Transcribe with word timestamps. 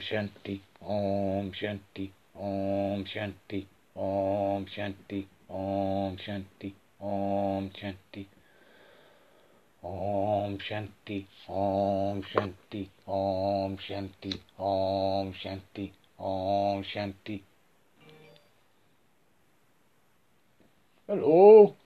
Shanti, 0.00 0.60
Om 0.80 1.52
Shanti, 1.52 2.10
Om 2.34 3.04
Shanti, 3.06 3.66
Om 3.94 4.66
Shanti, 4.66 5.26
Om 5.48 6.16
Shanti, 6.18 6.74
Om 7.00 7.70
Shanti. 7.74 8.26
Om 9.82 10.58
Shanti, 10.58 11.26
Om 11.48 12.22
Shanti, 12.22 12.88
Om 13.06 13.78
Shanti, 13.78 14.32
Om 14.58 15.32
Shanti, 15.34 15.92
Om 16.18 16.82
Shanti. 16.84 17.42
Hello. 21.06 21.76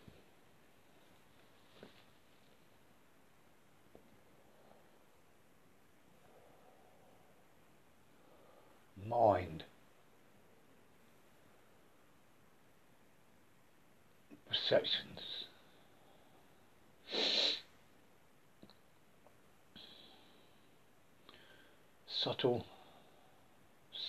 Mind. 9.11 9.65
Perceptions. 14.49 15.21
Subtle, 22.07 22.65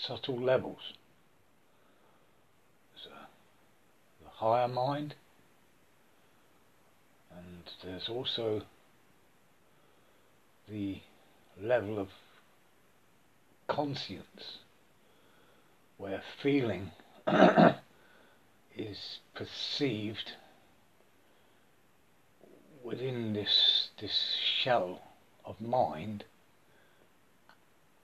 subtle 0.05 0.39
levels. 0.39 0.77
There's 2.93 3.07
a, 3.07 4.23
the 4.23 4.29
higher 4.29 4.67
mind, 4.67 5.15
and 7.35 7.63
there's 7.83 8.07
also 8.07 8.61
the 10.69 11.01
level 11.59 11.97
of 11.97 12.09
conscience 13.67 14.59
where 16.01 16.23
feeling 16.41 16.89
is 18.75 19.19
perceived 19.35 20.31
within 22.83 23.33
this 23.33 23.89
this 23.99 24.35
shell 24.63 24.99
of 25.45 25.61
mind 25.61 26.23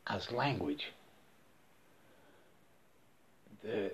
as 0.06 0.32
language. 0.32 0.94
There, 3.64 3.90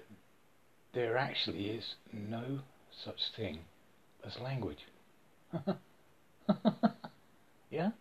there 0.93 1.17
actually 1.17 1.69
is 1.69 1.95
no 2.11 2.59
such 2.91 3.31
thing 3.35 3.59
as 4.25 4.37
language. 4.39 4.85
yeah? 7.71 7.91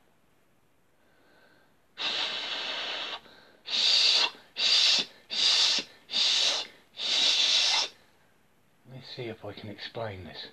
Let 8.88 8.96
me 8.96 9.01
see 9.14 9.24
if 9.24 9.44
I 9.44 9.52
can 9.52 9.68
explain 9.68 10.24
this. 10.24 10.46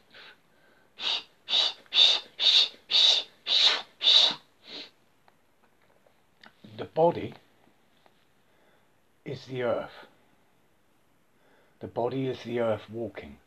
The 6.78 6.86
body 6.86 7.34
is 9.26 9.46
the 9.46 9.64
earth. 9.64 10.08
The 11.80 11.88
body 11.88 12.28
is 12.28 12.44
the 12.44 12.60
earth 12.60 12.82
walking. 12.92 13.38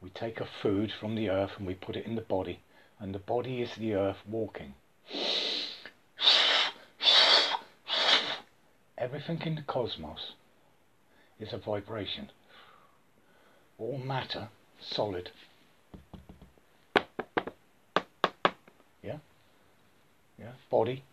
We 0.00 0.10
take 0.10 0.40
a 0.40 0.48
food 0.62 0.92
from 0.98 1.14
the 1.14 1.28
earth 1.28 1.52
and 1.58 1.66
we 1.66 1.74
put 1.74 1.96
it 1.96 2.06
in 2.06 2.14
the 2.14 2.22
body, 2.22 2.60
and 2.98 3.14
the 3.14 3.18
body 3.18 3.60
is 3.60 3.74
the 3.76 3.94
earth 3.94 4.18
walking. 4.26 4.74
Everything 8.96 9.40
in 9.44 9.54
the 9.56 9.62
cosmos 9.62 10.32
is 11.38 11.52
a 11.52 11.58
vibration. 11.58 12.30
All 13.78 13.98
matter, 13.98 14.48
solid. 14.80 15.30
Yeah? 19.02 19.18
Yeah? 20.38 20.52
Body. 20.70 21.04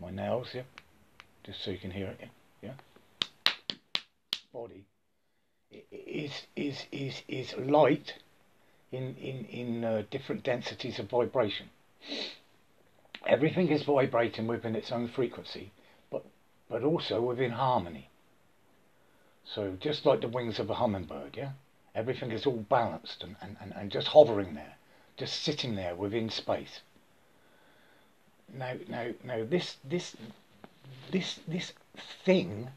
My 0.00 0.10
nails, 0.10 0.48
yeah? 0.54 0.62
Just 1.44 1.62
so 1.62 1.70
you 1.70 1.78
can 1.78 1.90
hear 1.90 2.08
it, 2.08 2.18
yeah? 2.20 2.28
Yeah? 2.62 3.76
Body 4.52 4.84
is 5.90 6.46
is 6.56 6.86
is 6.92 7.22
is 7.28 7.54
light 7.56 8.14
in 8.90 9.14
in 9.16 9.44
in 9.46 9.84
uh, 9.84 10.02
different 10.10 10.42
densities 10.42 10.98
of 10.98 11.08
vibration. 11.10 11.68
Everything 13.26 13.68
is 13.68 13.82
vibrating 13.82 14.46
within 14.46 14.74
its 14.74 14.90
own 14.90 15.08
frequency, 15.08 15.70
but 16.10 16.24
but 16.68 16.82
also 16.82 17.20
within 17.20 17.50
harmony. 17.50 18.08
So 19.54 19.78
just 19.80 20.04
like 20.04 20.20
the 20.20 20.28
wings 20.28 20.58
of 20.58 20.68
a 20.68 20.74
hummingbird, 20.74 21.34
yeah, 21.34 21.52
everything 21.94 22.32
is 22.32 22.44
all 22.44 22.66
balanced 22.68 23.22
and, 23.22 23.34
and, 23.40 23.56
and, 23.60 23.72
and 23.74 23.90
just 23.90 24.08
hovering 24.08 24.54
there, 24.54 24.76
just 25.16 25.42
sitting 25.42 25.74
there 25.74 25.94
within 25.94 26.28
space. 26.28 26.80
Now 28.52 28.74
now 28.88 29.14
now 29.24 29.44
this 29.44 29.76
this 29.82 30.14
this 31.10 31.40
this 31.48 31.72
thing, 32.24 32.68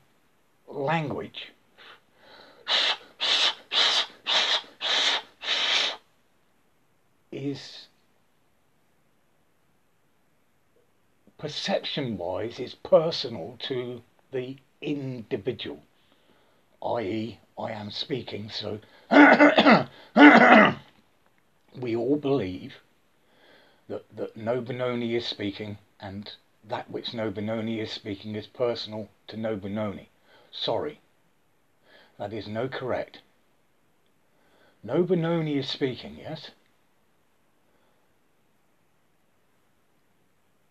language 0.68 1.52
is 7.34 7.88
perception 11.38 12.18
wise 12.18 12.59
is 12.59 12.76
personal 12.76 13.58
to 13.59 14.02
the 14.32 14.58
individual 14.82 15.82
i.e. 16.84 17.40
I 17.58 17.72
am 17.72 17.92
speaking 17.92 18.50
so 18.50 18.80
we 21.75 21.96
all 21.96 22.16
believe 22.16 22.75
that, 23.88 24.16
that 24.16 24.36
No 24.36 24.62
Benoni 24.62 25.16
is 25.16 25.25
speaking 25.25 25.78
and 26.00 26.31
that 26.68 26.90
which 26.90 27.14
No 27.14 27.30
Benoni 27.30 27.80
is 27.80 27.91
speaking 27.91 28.36
is 28.36 28.47
personal 28.47 29.09
to 29.28 29.38
No 29.38 29.56
Benoni. 29.56 30.09
Sorry, 30.52 31.00
that 32.18 32.34
is 32.34 32.47
no 32.47 32.68
correct. 32.68 33.22
No 34.84 35.03
Benoni 35.03 35.58
is 35.58 35.70
speaking, 35.70 36.18
yes? 36.18 36.52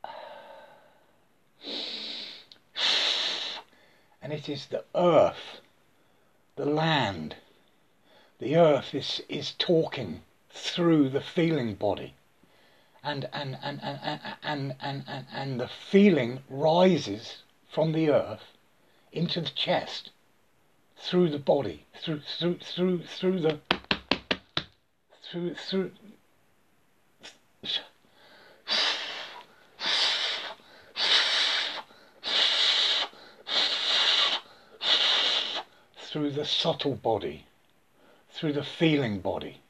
And 4.23 4.33
it 4.35 4.49
is 4.49 4.67
the 4.67 4.85
earth, 4.95 5.61
the 6.61 6.67
land, 6.67 7.37
the 8.39 8.55
earth 8.55 8.95
is, 8.95 9.23
is 9.31 9.55
talking 9.59 10.21
through 10.51 11.09
the 11.09 11.21
feeling 11.23 11.75
body. 11.75 12.13
And, 13.03 13.27
and, 13.33 13.57
and, 13.63 13.81
and, 13.83 14.21
and, 14.43 14.75
and, 14.79 15.05
and, 15.09 15.27
and 15.33 15.59
the 15.59 15.69
feeling 15.69 16.43
rises 16.51 17.39
from 17.67 17.93
the 17.93 18.11
earth 18.11 18.45
into 19.11 19.41
the 19.41 19.49
chest 19.49 20.11
through 20.99 21.31
the 21.31 21.39
body, 21.39 21.87
through, 21.99 22.21
through, 22.39 22.59
through, 22.59 23.05
through 23.07 23.41
the, 23.41 23.59
through, 25.31 25.55
through, 25.55 25.93
through 36.11 36.31
the 36.33 36.45
subtle 36.45 36.97
body, 36.97 37.47
through 38.31 38.53
the 38.53 38.65
feeling 38.65 39.21
body. 39.21 39.61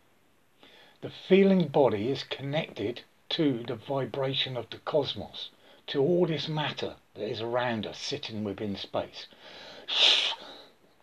The 1.03 1.11
feeling 1.11 1.69
body 1.69 2.11
is 2.11 2.25
connected 2.25 3.03
to 3.31 3.62
the 3.67 3.75
vibration 3.75 4.56
of 4.56 4.71
the 4.71 4.79
cosmos, 4.79 5.50
to 5.89 6.00
all 6.00 6.26
this 6.26 6.49
matter 6.49 6.97
that 7.14 7.29
is 7.29 7.41
around 7.41 7.87
us 7.87 7.99
sitting 7.99 8.43
within 8.43 8.76
space 8.76 9.26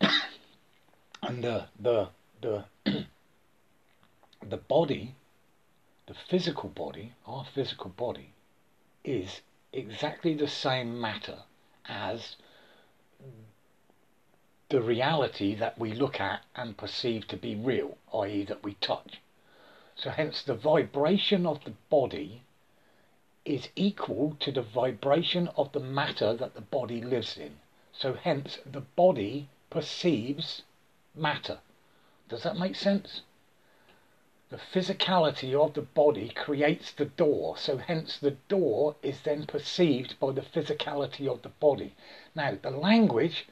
and 1.22 1.44
the 1.44 1.66
the 1.78 2.08
the 2.40 2.64
the 4.42 4.56
body, 4.56 5.14
the 6.06 6.14
physical 6.14 6.68
body, 6.68 7.12
our 7.26 7.44
physical 7.44 7.90
body, 7.90 8.32
is 9.04 9.40
exactly 9.72 10.34
the 10.34 10.48
same 10.48 11.00
matter 11.00 11.40
as 11.86 12.36
the 14.68 14.82
reality 14.82 15.54
that 15.54 15.78
we 15.78 15.92
look 15.92 16.20
at 16.20 16.42
and 16.54 16.76
perceive 16.76 17.26
to 17.28 17.36
be 17.36 17.54
real, 17.54 17.96
i.e., 18.14 18.44
that 18.44 18.62
we 18.62 18.74
touch. 18.74 19.20
So, 19.94 20.10
hence, 20.10 20.42
the 20.42 20.54
vibration 20.54 21.46
of 21.46 21.64
the 21.64 21.74
body 21.90 22.42
is 23.44 23.68
equal 23.74 24.36
to 24.40 24.52
the 24.52 24.62
vibration 24.62 25.48
of 25.56 25.72
the 25.72 25.80
matter 25.80 26.34
that 26.34 26.54
the 26.54 26.60
body 26.60 27.00
lives 27.00 27.36
in. 27.36 27.58
So, 27.92 28.14
hence, 28.14 28.58
the 28.64 28.82
body 28.82 29.48
perceives 29.70 30.62
matter. 31.14 31.60
Does 32.28 32.42
that 32.42 32.58
make 32.58 32.76
sense? 32.76 33.22
the 34.50 34.56
physicality 34.56 35.52
of 35.52 35.74
the 35.74 35.82
body 35.82 36.30
creates 36.30 36.90
the 36.92 37.04
door, 37.04 37.54
so 37.58 37.76
hence 37.76 38.18
the 38.18 38.30
door 38.48 38.96
is 39.02 39.20
then 39.20 39.44
perceived 39.44 40.18
by 40.18 40.32
the 40.32 40.40
physicality 40.40 41.28
of 41.28 41.42
the 41.42 41.50
body. 41.50 41.94
Now, 42.34 42.56
the 42.60 42.70
language. 42.70 43.46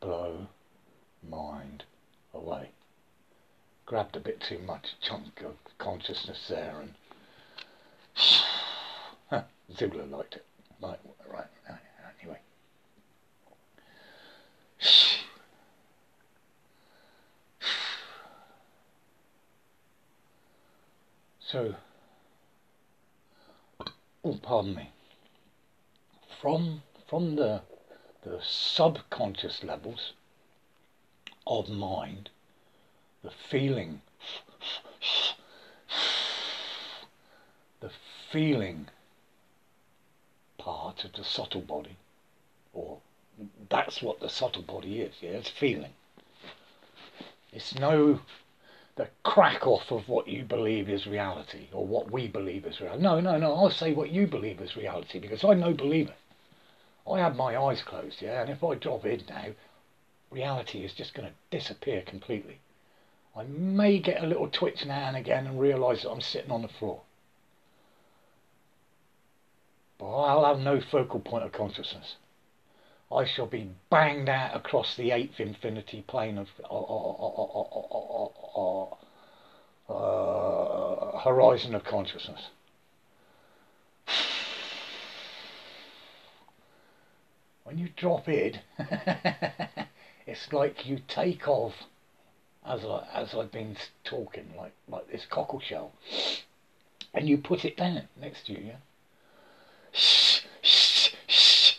Blow 0.00 0.46
mind 1.28 1.84
away 2.34 2.70
grabbed 3.86 4.16
a 4.16 4.20
bit 4.20 4.40
too 4.40 4.58
much 4.58 4.94
chunk 5.00 5.40
of 5.42 5.56
consciousness 5.78 6.48
there 6.48 6.80
and 6.80 6.94
Zula 9.78 10.04
liked 10.04 10.34
it. 10.34 10.44
Like, 10.80 11.00
Right, 11.32 11.46
right, 11.68 11.78
anyway. 12.20 12.38
So, 21.52 21.74
oh, 24.24 24.38
pardon 24.40 24.74
me. 24.74 24.90
From 26.40 26.82
from 27.06 27.36
the 27.36 27.60
the 28.24 28.40
subconscious 28.42 29.62
levels 29.62 30.14
of 31.46 31.68
mind, 31.68 32.30
the 33.22 33.30
feeling, 33.50 34.00
the 37.80 37.90
feeling 38.30 38.88
part 40.56 41.04
of 41.04 41.12
the 41.12 41.24
subtle 41.24 41.60
body, 41.60 41.98
or 42.72 42.96
that's 43.68 44.00
what 44.00 44.20
the 44.20 44.30
subtle 44.30 44.62
body 44.62 45.02
is, 45.02 45.16
yeah, 45.20 45.32
it's 45.32 45.50
feeling. 45.50 45.92
It's 47.52 47.74
no 47.74 48.20
the 48.96 49.08
crack 49.22 49.66
off 49.66 49.90
of 49.90 50.08
what 50.08 50.28
you 50.28 50.44
believe 50.44 50.88
is 50.88 51.06
reality 51.06 51.68
or 51.72 51.86
what 51.86 52.10
we 52.10 52.28
believe 52.28 52.66
is 52.66 52.80
reality. 52.80 53.02
No, 53.02 53.20
no, 53.20 53.38
no, 53.38 53.54
I'll 53.54 53.70
say 53.70 53.92
what 53.92 54.10
you 54.10 54.26
believe 54.26 54.60
is 54.60 54.76
reality 54.76 55.18
because 55.18 55.42
I'm 55.44 55.60
no 55.60 55.72
believer. 55.72 56.14
I 57.10 57.18
have 57.18 57.34
my 57.34 57.56
eyes 57.56 57.82
closed, 57.82 58.22
yeah, 58.22 58.42
and 58.42 58.50
if 58.50 58.62
I 58.62 58.74
drop 58.74 59.04
in 59.06 59.22
now, 59.28 59.46
reality 60.30 60.84
is 60.84 60.92
just 60.92 61.14
going 61.14 61.28
to 61.28 61.34
disappear 61.56 62.02
completely. 62.02 62.60
I 63.34 63.44
may 63.44 63.98
get 63.98 64.22
a 64.22 64.26
little 64.26 64.48
twitch 64.48 64.84
now 64.84 65.08
and 65.08 65.16
again 65.16 65.46
and 65.46 65.58
realise 65.58 66.02
that 66.02 66.10
I'm 66.10 66.20
sitting 66.20 66.50
on 66.50 66.62
the 66.62 66.68
floor. 66.68 67.00
But 69.98 70.14
I'll 70.14 70.44
have 70.44 70.58
no 70.62 70.80
focal 70.80 71.20
point 71.20 71.44
of 71.44 71.52
consciousness. 71.52 72.16
I 73.14 73.24
shall 73.24 73.46
be 73.46 73.70
banged 73.90 74.28
out 74.28 74.56
across 74.56 74.96
the 74.96 75.10
eighth 75.10 75.38
infinity 75.38 76.02
plane 76.06 76.38
of 76.38 76.48
uh, 79.88 81.18
horizon 81.18 81.74
of 81.74 81.84
consciousness. 81.84 82.48
When 87.64 87.78
you 87.78 87.90
drop 87.96 88.28
in, 88.28 88.60
it's 90.26 90.52
like 90.52 90.86
you 90.86 91.00
take 91.08 91.46
off 91.48 91.74
as 92.66 92.84
I 92.84 93.06
as 93.14 93.34
I've 93.34 93.52
been 93.52 93.76
talking, 94.04 94.52
like 94.56 94.74
like 94.88 95.10
this 95.10 95.26
cockle 95.26 95.60
shell, 95.60 95.92
and 97.14 97.28
you 97.28 97.38
put 97.38 97.64
it 97.64 97.76
down 97.76 98.08
next 98.20 98.46
to 98.46 98.52
you. 98.52 98.72
Yeah. 98.72 98.76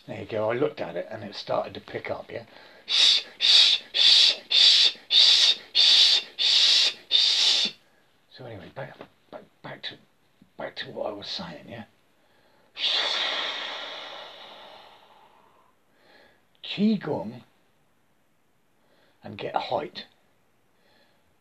There 0.07 0.19
you 0.19 0.25
go. 0.25 0.51
I 0.51 0.55
looked 0.55 0.81
at 0.81 0.97
it 0.97 1.07
and 1.09 1.23
it 1.23 1.33
started 1.33 1.73
to 1.75 1.79
pick 1.79 2.11
up. 2.11 2.29
Yeah. 2.29 2.43
Shh, 2.85 3.21
shh, 3.39 3.79
shh, 3.93 4.35
shh, 4.51 4.99
shh, 5.09 6.21
shh, 6.35 6.95
shh. 7.07 7.69
So 8.31 8.45
anyway, 8.45 8.69
back 8.75 8.97
back 9.31 9.43
back 9.61 9.81
to 9.83 9.95
back 10.57 10.75
to 10.77 10.91
what 10.91 11.09
I 11.09 11.13
was 11.13 11.27
saying. 11.27 11.69
Yeah. 11.69 11.85
Qigong 16.65 17.43
and 19.23 19.37
get 19.37 19.55
height 19.55 20.05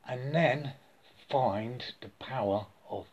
and 0.06 0.34
then 0.34 0.74
find 1.28 1.82
the 2.00 2.10
power 2.20 2.66
of 2.88 3.06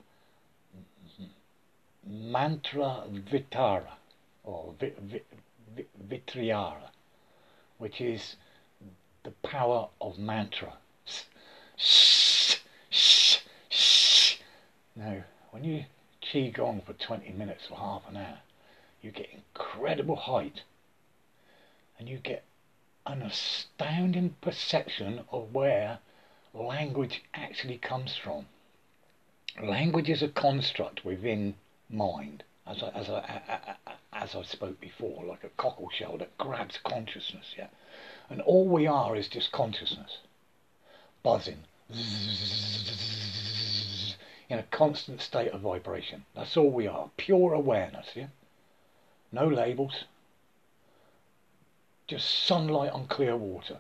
mantra 2.06 3.04
vitara 3.08 3.99
or 4.50 4.74
vitriara, 6.08 6.90
which 7.78 8.02
is 8.02 8.36
the 9.24 9.32
power 9.44 9.90
of 10.02 10.18
mantra. 10.18 10.74
Now, 14.96 15.24
when 15.52 15.64
you 15.64 15.86
qigong 16.22 16.84
for 16.84 16.94
20 16.94 17.32
minutes 17.34 17.68
or 17.70 17.78
half 17.78 18.10
an 18.10 18.18
hour, 18.18 18.40
you 19.02 19.12
get 19.12 19.30
incredible 19.32 20.16
height 20.16 20.62
and 21.98 22.10
you 22.10 22.18
get 22.18 22.44
an 23.06 23.22
astounding 23.22 24.36
perception 24.42 25.22
of 25.32 25.54
where 25.54 26.00
language 26.54 27.24
actually 27.34 27.78
comes 27.78 28.16
from. 28.16 28.48
Language 29.62 30.10
is 30.10 30.24
a 30.24 30.28
construct 30.28 31.06
within 31.06 31.56
mind, 31.90 32.44
as 32.70 32.84
I, 32.84 32.90
as 32.90 33.10
I, 33.10 33.76
as 34.14 34.36
I 34.36 34.44
spoke 34.44 34.80
before, 34.80 35.26
like 35.26 35.44
a 35.44 35.50
cockle 35.50 35.90
shell 35.90 36.18
that 36.18 36.38
grabs 36.38 36.78
consciousness, 36.84 37.56
yeah. 37.58 37.68
And 38.30 38.42
all 38.42 38.68
we 38.68 38.86
are 38.86 39.16
is 39.16 39.28
just 39.28 39.52
consciousness, 39.52 40.20
buzzing, 41.24 41.64
in 44.50 44.60
a 44.60 44.64
constant 44.72 45.22
state 45.22 45.52
of 45.52 45.62
vibration. 45.62 46.26
That's 46.36 46.56
all 46.58 46.72
we 46.72 46.88
are, 46.88 47.10
pure 47.18 47.54
awareness, 47.54 48.08
yeah. 48.16 48.28
No 49.32 49.48
labels, 49.48 50.06
just 52.08 52.46
sunlight 52.46 52.92
on 52.92 53.08
clear 53.08 53.36
water 53.36 53.78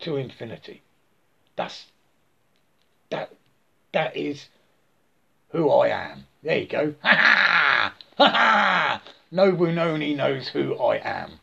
to 0.00 0.16
infinity. 0.16 0.82
That's 1.56 1.86
that 3.10 3.32
that 3.92 4.16
is 4.16 4.48
who 5.50 5.70
I 5.70 5.88
am. 5.88 6.27
There 6.42 6.58
you 6.58 6.66
go. 6.66 6.94
Ha 7.02 7.14
ha! 7.14 7.94
Ha! 8.16 9.02
Nobunoni 9.32 10.14
knows 10.14 10.48
who 10.48 10.76
I 10.76 10.96
am. 10.96 11.40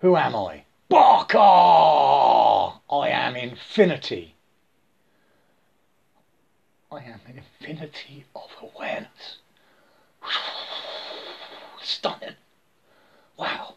Who 0.00 0.16
am 0.16 0.34
I? 0.34 0.64
Baka! 0.88 2.80
I 2.90 3.08
am 3.08 3.36
infinity. 3.36 4.34
I 6.90 6.98
am 6.98 7.20
an 7.26 7.42
infinity 7.60 8.24
of 8.34 8.50
awareness. 8.62 9.38
Stunning. 11.82 12.36
Wow. 13.36 13.74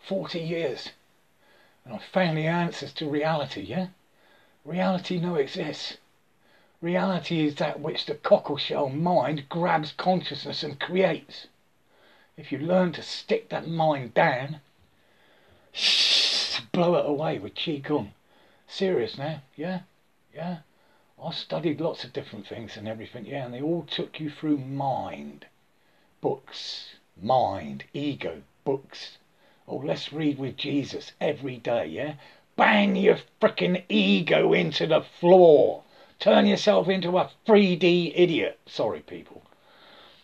40 0.00 0.38
years. 0.38 0.90
And 1.84 1.94
I 1.94 1.98
found 1.98 2.36
the 2.36 2.46
answers 2.46 2.92
to 2.94 3.08
reality, 3.08 3.62
yeah? 3.62 3.88
Reality 4.64 5.18
no 5.18 5.36
exists. 5.36 5.96
Reality 6.80 7.46
is 7.46 7.56
that 7.56 7.80
which 7.80 8.06
the 8.06 8.14
cockleshell 8.14 8.94
mind 8.94 9.48
grabs 9.48 9.92
consciousness 9.92 10.62
and 10.62 10.78
creates. 10.78 11.46
If 12.36 12.52
you 12.52 12.58
learn 12.58 12.92
to 12.92 13.02
stick 13.02 13.48
that 13.48 13.66
mind 13.66 14.14
down, 14.14 14.60
blow 16.72 16.96
it 16.96 17.06
away 17.06 17.38
with 17.38 17.54
Qigong. 17.54 18.10
Serious 18.68 19.16
now, 19.16 19.42
yeah? 19.54 19.80
Yeah? 20.34 20.58
I 21.22 21.30
studied 21.32 21.80
lots 21.80 22.04
of 22.04 22.12
different 22.12 22.46
things 22.46 22.76
and 22.76 22.86
everything, 22.86 23.26
yeah, 23.26 23.46
and 23.46 23.54
they 23.54 23.62
all 23.62 23.84
took 23.84 24.20
you 24.20 24.28
through 24.28 24.58
mind. 24.58 25.46
Books, 26.20 26.96
mind, 27.16 27.84
ego, 27.94 28.42
books, 28.64 29.18
Oh, 29.68 29.78
let's 29.78 30.12
read 30.12 30.38
with 30.38 30.56
Jesus 30.56 31.10
every 31.20 31.56
day, 31.56 31.86
yeah? 31.86 32.14
Bang 32.54 32.94
your 32.94 33.18
frickin' 33.40 33.82
ego 33.88 34.52
into 34.52 34.86
the 34.86 35.02
floor. 35.02 35.82
Turn 36.18 36.46
yourself 36.46 36.88
into 36.88 37.18
a 37.18 37.30
3D 37.46 38.12
idiot. 38.14 38.58
Sorry, 38.66 39.00
people. 39.00 39.42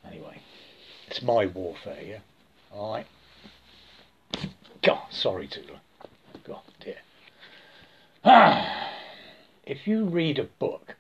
Anyway, 0.07 0.41
it's 1.07 1.23
my 1.23 1.47
warfare, 1.47 2.03
yeah? 2.05 2.19
Alright? 2.73 3.07
God, 4.83 5.03
sorry, 5.11 5.47
Tula. 5.47 5.81
God, 6.45 6.63
dear. 6.81 6.99
Ah, 8.25 8.91
if 9.65 9.87
you 9.87 10.05
read 10.05 10.39
a 10.39 10.45
book, 10.45 10.97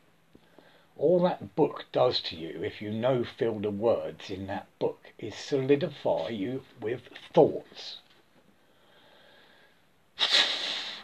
all 0.97 1.21
that 1.23 1.57
book 1.57 1.87
does 1.91 2.21
to 2.21 2.37
you, 2.37 2.63
if 2.63 2.83
you 2.83 2.91
know 2.91 3.25
fill 3.25 3.59
the 3.59 3.71
words 3.71 4.31
in 4.31 4.47
that 4.47 4.67
book, 4.79 5.13
is 5.19 5.35
solidify 5.35 6.29
you 6.29 6.63
with 6.81 7.01
thoughts 7.33 7.99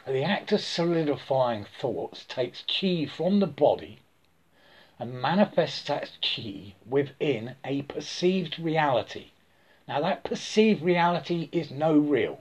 The 0.08 0.24
act 0.24 0.52
of 0.52 0.62
solidifying 0.62 1.66
thoughts 1.66 2.24
takes 2.24 2.62
chi 2.62 3.04
from 3.04 3.40
the 3.40 3.46
body 3.46 3.98
and 4.98 5.20
manifests 5.20 5.86
that 5.88 6.10
chi 6.22 6.72
within 6.86 7.56
a 7.62 7.82
perceived 7.82 8.58
reality. 8.58 9.32
Now, 9.86 10.00
that 10.00 10.24
perceived 10.24 10.80
reality 10.80 11.50
is 11.52 11.70
no 11.70 11.98
real, 11.98 12.40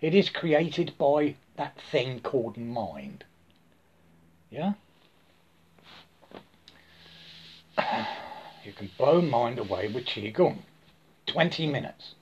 it 0.00 0.12
is 0.12 0.28
created 0.28 0.98
by 0.98 1.36
that 1.54 1.80
thing 1.80 2.18
called 2.18 2.56
mind. 2.56 3.22
Yeah? 4.50 4.72
You 8.64 8.72
can 8.72 8.90
blow 8.98 9.22
mind 9.22 9.58
away 9.58 9.86
with 9.88 10.04
Qigong. 10.04 10.58
20 11.26 11.68
minutes. 11.68 12.14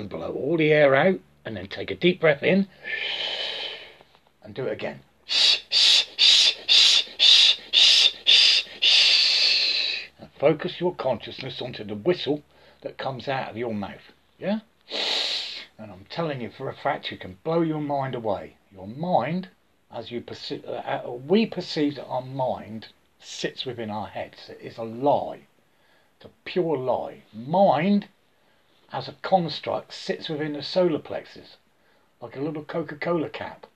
And 0.00 0.08
blow 0.08 0.32
all 0.32 0.56
the 0.56 0.72
air 0.72 0.94
out, 0.94 1.20
and 1.44 1.54
then 1.54 1.66
take 1.66 1.90
a 1.90 1.94
deep 1.94 2.22
breath 2.22 2.42
in, 2.42 2.68
and 4.42 4.54
do 4.54 4.64
it 4.64 4.72
again. 4.72 5.00
And 10.18 10.30
focus 10.38 10.80
your 10.80 10.94
consciousness 10.94 11.60
onto 11.60 11.84
the 11.84 11.94
whistle 11.94 12.42
that 12.80 12.96
comes 12.96 13.28
out 13.28 13.50
of 13.50 13.58
your 13.58 13.74
mouth. 13.74 14.14
Yeah? 14.38 14.60
And 15.78 15.92
I'm 15.92 16.06
telling 16.08 16.40
you 16.40 16.48
for 16.48 16.70
a 16.70 16.74
fact, 16.74 17.10
you 17.10 17.18
can 17.18 17.36
blow 17.44 17.60
your 17.60 17.82
mind 17.82 18.14
away. 18.14 18.56
Your 18.72 18.88
mind, 18.88 19.50
as 19.92 20.10
you 20.10 20.22
perceive, 20.22 20.64
uh, 20.64 21.02
uh, 21.04 21.10
we 21.10 21.44
perceive 21.44 21.96
that 21.96 22.06
our 22.06 22.22
mind 22.22 22.86
sits 23.18 23.66
within 23.66 23.90
our 23.90 24.06
heads. 24.06 24.48
It 24.48 24.60
is 24.62 24.78
a 24.78 24.82
lie. 24.82 25.40
It's 26.16 26.24
a 26.24 26.30
pure 26.46 26.78
lie. 26.78 27.24
Mind, 27.34 28.08
as 28.92 29.08
a 29.08 29.12
construct, 29.22 29.92
sits 29.92 30.28
within 30.28 30.54
the 30.54 30.62
solar 30.62 30.98
plexus, 30.98 31.56
like 32.20 32.36
a 32.36 32.40
little 32.40 32.64
Coca-Cola 32.64 33.28
cap. 33.28 33.66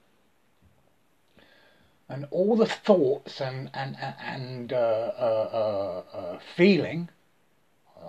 And 2.08 2.26
all 2.30 2.56
the 2.56 2.66
thoughts 2.66 3.40
and 3.40 3.70
and 3.72 3.96
and 3.98 4.72
uh, 4.72 4.76
uh, 4.76 6.02
uh, 6.12 6.16
uh 6.16 6.38
feeling 6.54 7.08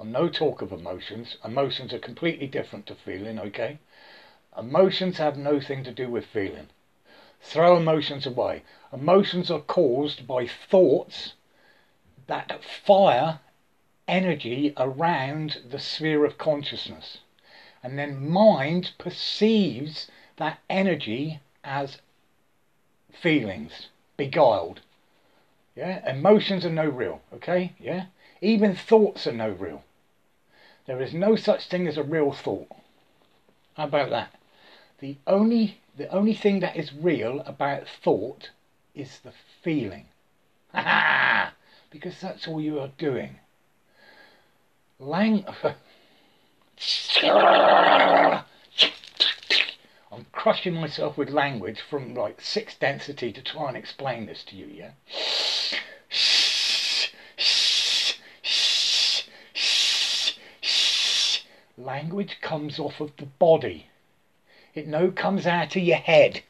no 0.04 0.28
talk 0.28 0.62
of 0.62 0.72
emotions. 0.72 1.38
Emotions 1.44 1.94
are 1.94 2.00
completely 2.00 2.48
different 2.48 2.86
to 2.88 2.96
feeling, 2.96 3.40
okay? 3.40 3.80
Emotions 4.58 5.18
have 5.18 5.38
nothing 5.38 5.84
to 5.84 5.92
do 5.92 6.10
with 6.10 6.26
feeling. 6.26 6.68
Throw 7.42 7.78
emotions 7.78 8.26
away. 8.26 8.64
Emotions 8.92 9.52
are 9.52 9.60
caused 9.60 10.28
by 10.28 10.48
thoughts 10.48 11.34
that 12.28 12.64
fire 12.64 13.40
energy 14.08 14.74
around 14.78 15.62
the 15.70 15.80
sphere 15.80 16.26
of 16.26 16.38
consciousness. 16.38 17.20
And 17.84 17.98
then 18.00 18.30
mind 18.30 18.92
perceives 18.98 20.10
that 20.38 20.60
energy 20.70 21.40
as 21.64 21.98
feelings, 23.12 23.88
beguiled. 24.18 24.82
Yeah, 25.76 26.10
emotions 26.10 26.66
are 26.66 26.70
no 26.70 26.88
real, 26.88 27.22
okay? 27.34 27.74
Yeah, 27.80 28.06
even 28.42 28.76
thoughts 28.76 29.28
are 29.28 29.34
no 29.34 29.50
real. 29.50 29.84
There 30.86 31.02
is 31.02 31.14
no 31.14 31.36
such 31.36 31.68
thing 31.68 31.88
as 31.88 31.98
a 31.98 32.04
real 32.04 32.32
thought. 32.32 32.70
How 33.76 33.86
about 33.86 34.10
that? 34.12 34.34
The 35.00 35.18
only 35.28 35.80
the 35.98 36.08
only 36.10 36.34
thing 36.34 36.60
that 36.60 36.76
is 36.76 36.94
real 36.94 37.40
about 37.42 37.88
thought 37.88 38.50
is 38.94 39.20
the 39.20 39.34
feeling. 39.62 40.08
because 41.90 42.20
that's 42.20 42.48
all 42.48 42.60
you 42.62 42.80
are 42.80 42.92
doing. 42.98 43.40
Lang 44.98 45.46
I'm 50.10 50.26
crushing 50.32 50.76
myself 50.76 51.18
with 51.18 51.30
language 51.30 51.82
from 51.82 52.16
like 52.16 52.40
six 52.40 52.76
density 52.76 53.34
to 53.34 53.42
try 53.42 53.68
and 53.68 53.76
explain 53.76 54.26
this 54.26 54.46
to 54.46 54.56
you, 54.56 54.68
yeah? 54.68 54.92
Language 61.78 62.38
comes 62.40 62.80
off 62.80 63.02
of 63.02 63.12
the 63.18 63.26
body. 63.26 63.88
It 64.74 64.88
no 64.88 65.12
comes 65.12 65.46
out 65.46 65.76
of 65.76 65.84
your 65.84 65.98
head. 65.98 66.42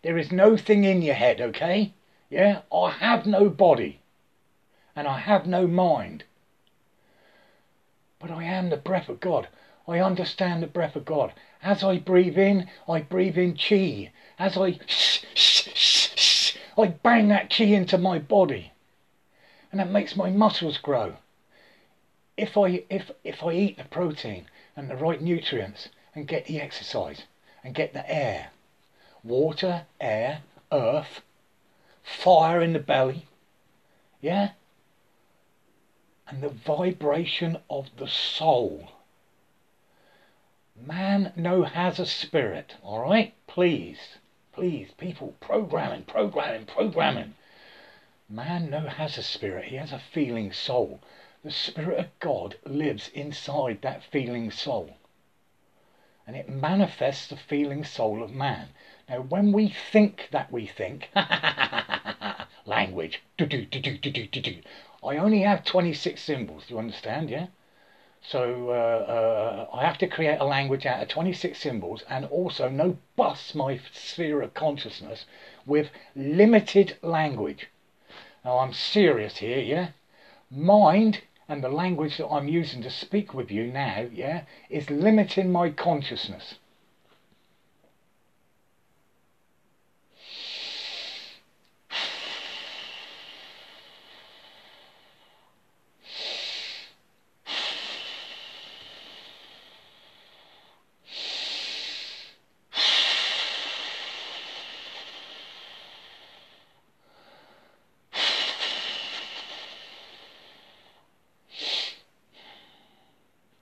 There 0.00 0.16
is 0.16 0.32
no 0.32 0.56
thing 0.56 0.84
in 0.84 1.02
your 1.02 1.16
head, 1.16 1.42
okay? 1.42 1.92
Yeah? 2.30 2.62
I 2.72 2.92
have 2.92 3.26
no 3.26 3.50
body. 3.50 4.00
And 4.96 5.06
I 5.06 5.18
have 5.18 5.46
no 5.46 5.66
mind. 5.66 6.24
But 8.18 8.30
I 8.30 8.44
am 8.44 8.70
the 8.70 8.76
breath 8.76 9.08
of 9.08 9.20
God. 9.20 9.48
I 9.86 9.98
understand 9.98 10.62
the 10.62 10.66
breath 10.66 10.96
of 10.96 11.04
God. 11.04 11.32
As 11.62 11.84
I 11.84 11.98
breathe 11.98 12.38
in, 12.38 12.68
I 12.88 13.00
breathe 13.00 13.36
in 13.36 13.56
chi. 13.56 14.12
As 14.38 14.56
I 14.56 14.78
I 16.76 16.86
bang 16.88 17.28
that 17.28 17.50
chi 17.50 17.64
into 17.64 17.98
my 17.98 18.18
body. 18.18 18.72
And 19.70 19.80
that 19.80 19.90
makes 19.90 20.16
my 20.16 20.30
muscles 20.30 20.78
grow. 20.78 21.14
If 22.36 22.56
I 22.56 22.84
if 22.88 23.10
if 23.22 23.42
I 23.42 23.52
eat 23.52 23.76
the 23.76 23.84
protein, 23.84 24.46
and 24.76 24.90
the 24.90 24.96
right 24.96 25.20
nutrients 25.20 25.88
and 26.14 26.26
get 26.26 26.46
the 26.46 26.60
exercise 26.60 27.22
and 27.62 27.74
get 27.74 27.92
the 27.92 28.08
air. 28.10 28.48
Water, 29.22 29.86
air, 30.00 30.42
earth, 30.70 31.22
fire 32.02 32.60
in 32.60 32.72
the 32.72 32.78
belly. 32.78 33.26
Yeah? 34.20 34.50
And 36.26 36.42
the 36.42 36.48
vibration 36.48 37.58
of 37.68 37.90
the 37.96 38.08
soul. 38.08 38.90
Man 40.74 41.32
no 41.36 41.62
has 41.62 41.98
a 41.98 42.06
spirit, 42.06 42.74
alright? 42.82 43.34
Please, 43.46 44.18
please, 44.52 44.90
people, 44.98 45.34
programming, 45.40 46.04
programming, 46.04 46.66
programming. 46.66 47.34
Man 48.28 48.70
no 48.70 48.80
has 48.80 49.18
a 49.18 49.22
spirit, 49.22 49.66
he 49.66 49.76
has 49.76 49.92
a 49.92 49.98
feeling 49.98 50.52
soul. 50.52 51.00
The 51.44 51.50
Spirit 51.50 51.98
of 51.98 52.18
God 52.20 52.56
lives 52.64 53.08
inside 53.08 53.82
that 53.82 54.02
feeling 54.02 54.50
soul. 54.50 54.96
And 56.26 56.34
it 56.34 56.48
manifests 56.48 57.26
the 57.26 57.36
feeling 57.36 57.84
soul 57.84 58.22
of 58.22 58.32
man. 58.32 58.70
Now, 59.10 59.20
when 59.20 59.52
we 59.52 59.68
think 59.68 60.28
that 60.30 60.50
we 60.50 60.64
think, 60.66 61.10
language, 62.64 63.22
do 63.36 63.44
do 63.44 63.66
do 63.66 63.78
do 63.78 63.98
do 63.98 64.10
do 64.10 64.26
do 64.26 64.40
do. 64.40 64.62
I 65.04 65.18
only 65.18 65.40
have 65.40 65.64
26 65.64 66.20
symbols, 66.22 66.64
do 66.66 66.74
you 66.74 66.80
understand, 66.80 67.28
yeah? 67.28 67.48
So 68.22 68.70
uh, 68.70 69.72
uh, 69.72 69.76
I 69.76 69.84
have 69.84 69.98
to 69.98 70.06
create 70.06 70.38
a 70.40 70.44
language 70.44 70.86
out 70.86 71.02
of 71.02 71.08
26 71.08 71.58
symbols 71.58 72.02
and 72.08 72.24
also 72.24 72.70
no 72.70 72.96
bust 73.16 73.54
my 73.54 73.78
sphere 73.92 74.40
of 74.40 74.54
consciousness 74.54 75.26
with 75.66 75.90
limited 76.16 76.96
language. 77.02 77.68
Now 78.44 78.58
I'm 78.58 78.72
serious 78.72 79.36
here, 79.36 79.58
yeah? 79.58 79.88
Mind 80.50 81.20
and 81.48 81.62
the 81.62 81.68
language 81.68 82.16
that 82.16 82.28
I'm 82.28 82.48
using 82.48 82.80
to 82.82 82.90
speak 82.90 83.34
with 83.34 83.50
you 83.50 83.66
now, 83.66 84.06
yeah, 84.10 84.44
is 84.70 84.88
limiting 84.88 85.52
my 85.52 85.68
consciousness. 85.68 86.54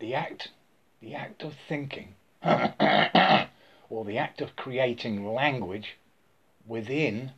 The 0.03 0.15
act, 0.15 0.49
the 1.01 1.15
act 1.15 1.45
of 1.45 1.55
thinking, 1.69 2.17
or 3.89 4.05
the 4.05 4.19
act 4.19 4.41
of 4.41 4.57
creating 4.57 5.33
language 5.33 5.97
within 6.67 7.31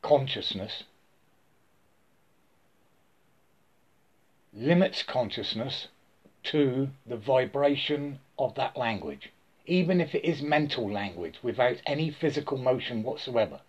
consciousness 0.00 0.84
limits 4.54 5.02
consciousness 5.02 5.88
to 6.44 6.88
the 7.04 7.16
vibration 7.16 8.20
of 8.38 8.54
that 8.54 8.76
language, 8.76 9.30
even 9.66 10.00
if 10.00 10.14
it 10.14 10.24
is 10.24 10.40
mental 10.40 10.88
language 10.88 11.40
without 11.42 11.78
any 11.84 12.10
physical 12.10 12.56
motion 12.56 13.02
whatsoever. 13.02 13.60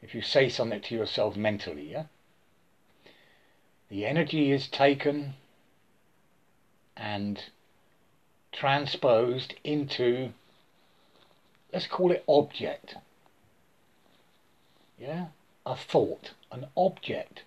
If 0.00 0.14
you 0.14 0.22
say 0.22 0.48
something 0.48 0.80
to 0.80 0.94
yourself 0.94 1.34
mentally, 1.34 1.90
yeah? 1.90 2.04
The 3.88 4.06
energy 4.06 4.52
is 4.52 4.68
taken 4.68 5.34
and 6.96 7.44
transposed 8.52 9.54
into, 9.64 10.30
let's 11.72 11.86
call 11.86 12.10
it 12.10 12.24
object. 12.28 12.96
Yeah? 14.98 15.26
A 15.64 15.76
thought, 15.76 16.32
an 16.50 16.66
object. 16.76 17.42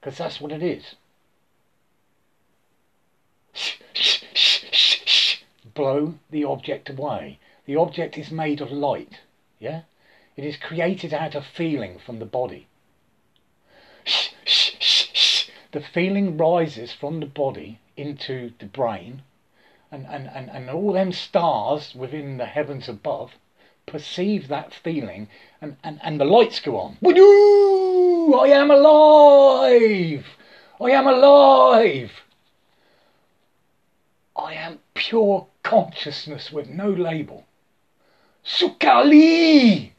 Because 0.00 0.18
that's 0.18 0.40
what 0.40 0.52
it 0.52 0.62
is. 0.62 0.94
blow 5.74 6.14
the 6.30 6.44
object 6.44 6.90
away. 6.90 7.38
The 7.66 7.76
object 7.76 8.18
is 8.18 8.30
made 8.30 8.60
of 8.60 8.70
light, 8.70 9.20
yeah? 9.58 9.82
It 10.36 10.44
is 10.44 10.56
created 10.56 11.12
out 11.12 11.34
of 11.34 11.44
feeling 11.46 11.98
from 11.98 12.18
the 12.18 12.26
body. 12.26 12.66
The 15.72 15.80
feeling 15.80 16.36
rises 16.36 16.92
from 16.92 17.20
the 17.20 17.26
body 17.26 17.78
into 18.02 18.52
the 18.58 18.66
brain, 18.66 19.22
and, 19.90 20.06
and, 20.06 20.28
and, 20.28 20.50
and 20.50 20.68
all 20.68 20.92
them 20.92 21.12
stars 21.12 21.94
within 21.94 22.36
the 22.36 22.46
heavens 22.46 22.88
above 22.88 23.32
perceive 23.86 24.48
that 24.48 24.72
feeling, 24.72 25.28
and, 25.60 25.76
and, 25.82 26.00
and 26.02 26.20
the 26.20 26.24
lights 26.24 26.60
go 26.60 26.76
on. 26.76 26.96
Woo! 27.00 28.34
I 28.34 28.48
am 28.48 28.70
alive! 28.70 30.26
I 30.80 30.90
am 30.90 31.06
alive! 31.06 32.12
I 34.36 34.54
am 34.54 34.78
pure 34.94 35.46
consciousness 35.62 36.50
with 36.50 36.68
no 36.68 36.88
label. 36.88 37.44
Sukali! 38.44 39.92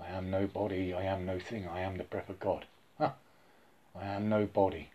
I 0.00 0.08
am 0.08 0.30
no 0.30 0.46
body, 0.46 0.92
I 0.92 1.04
am 1.04 1.24
no 1.24 1.38
thing, 1.38 1.68
I 1.68 1.80
am 1.80 1.96
the 1.98 2.04
breath 2.04 2.28
of 2.28 2.40
God. 2.40 2.66
I 4.00 4.04
am 4.04 4.28
no 4.28 4.46
body. 4.46 4.90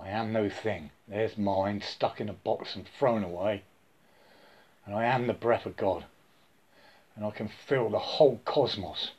I 0.00 0.08
am 0.08 0.32
no 0.32 0.48
thing. 0.48 0.90
There's 1.06 1.38
mine 1.38 1.80
stuck 1.80 2.20
in 2.20 2.28
a 2.28 2.32
box 2.32 2.74
and 2.74 2.86
thrown 2.88 3.22
away. 3.22 3.62
And 4.86 4.94
I 4.94 5.04
am 5.04 5.26
the 5.26 5.32
breath 5.32 5.66
of 5.66 5.76
God. 5.76 6.04
And 7.16 7.24
I 7.24 7.30
can 7.30 7.48
feel 7.48 7.88
the 7.88 7.98
whole 7.98 8.40
cosmos. 8.44 9.12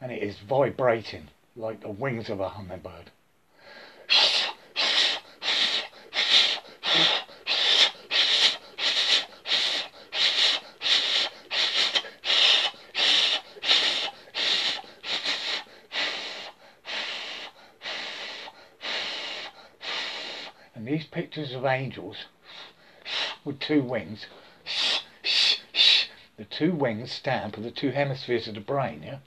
And 0.00 0.12
it 0.12 0.22
is 0.22 0.38
vibrating 0.38 1.28
like 1.56 1.80
the 1.80 1.88
wings 1.88 2.28
of 2.28 2.40
a 2.40 2.50
hummingbird. 2.50 3.10
These 20.88 21.04
pictures 21.04 21.52
of 21.52 21.66
angels 21.66 22.24
with 23.44 23.60
two 23.60 23.82
wings, 23.82 24.24
the 26.38 26.46
two 26.46 26.72
wings 26.72 27.12
stand 27.12 27.54
for 27.54 27.60
the 27.60 27.70
two 27.70 27.90
hemispheres 27.90 28.48
of 28.48 28.54
the 28.54 28.60
brain, 28.60 29.02
yeah? 29.02 29.18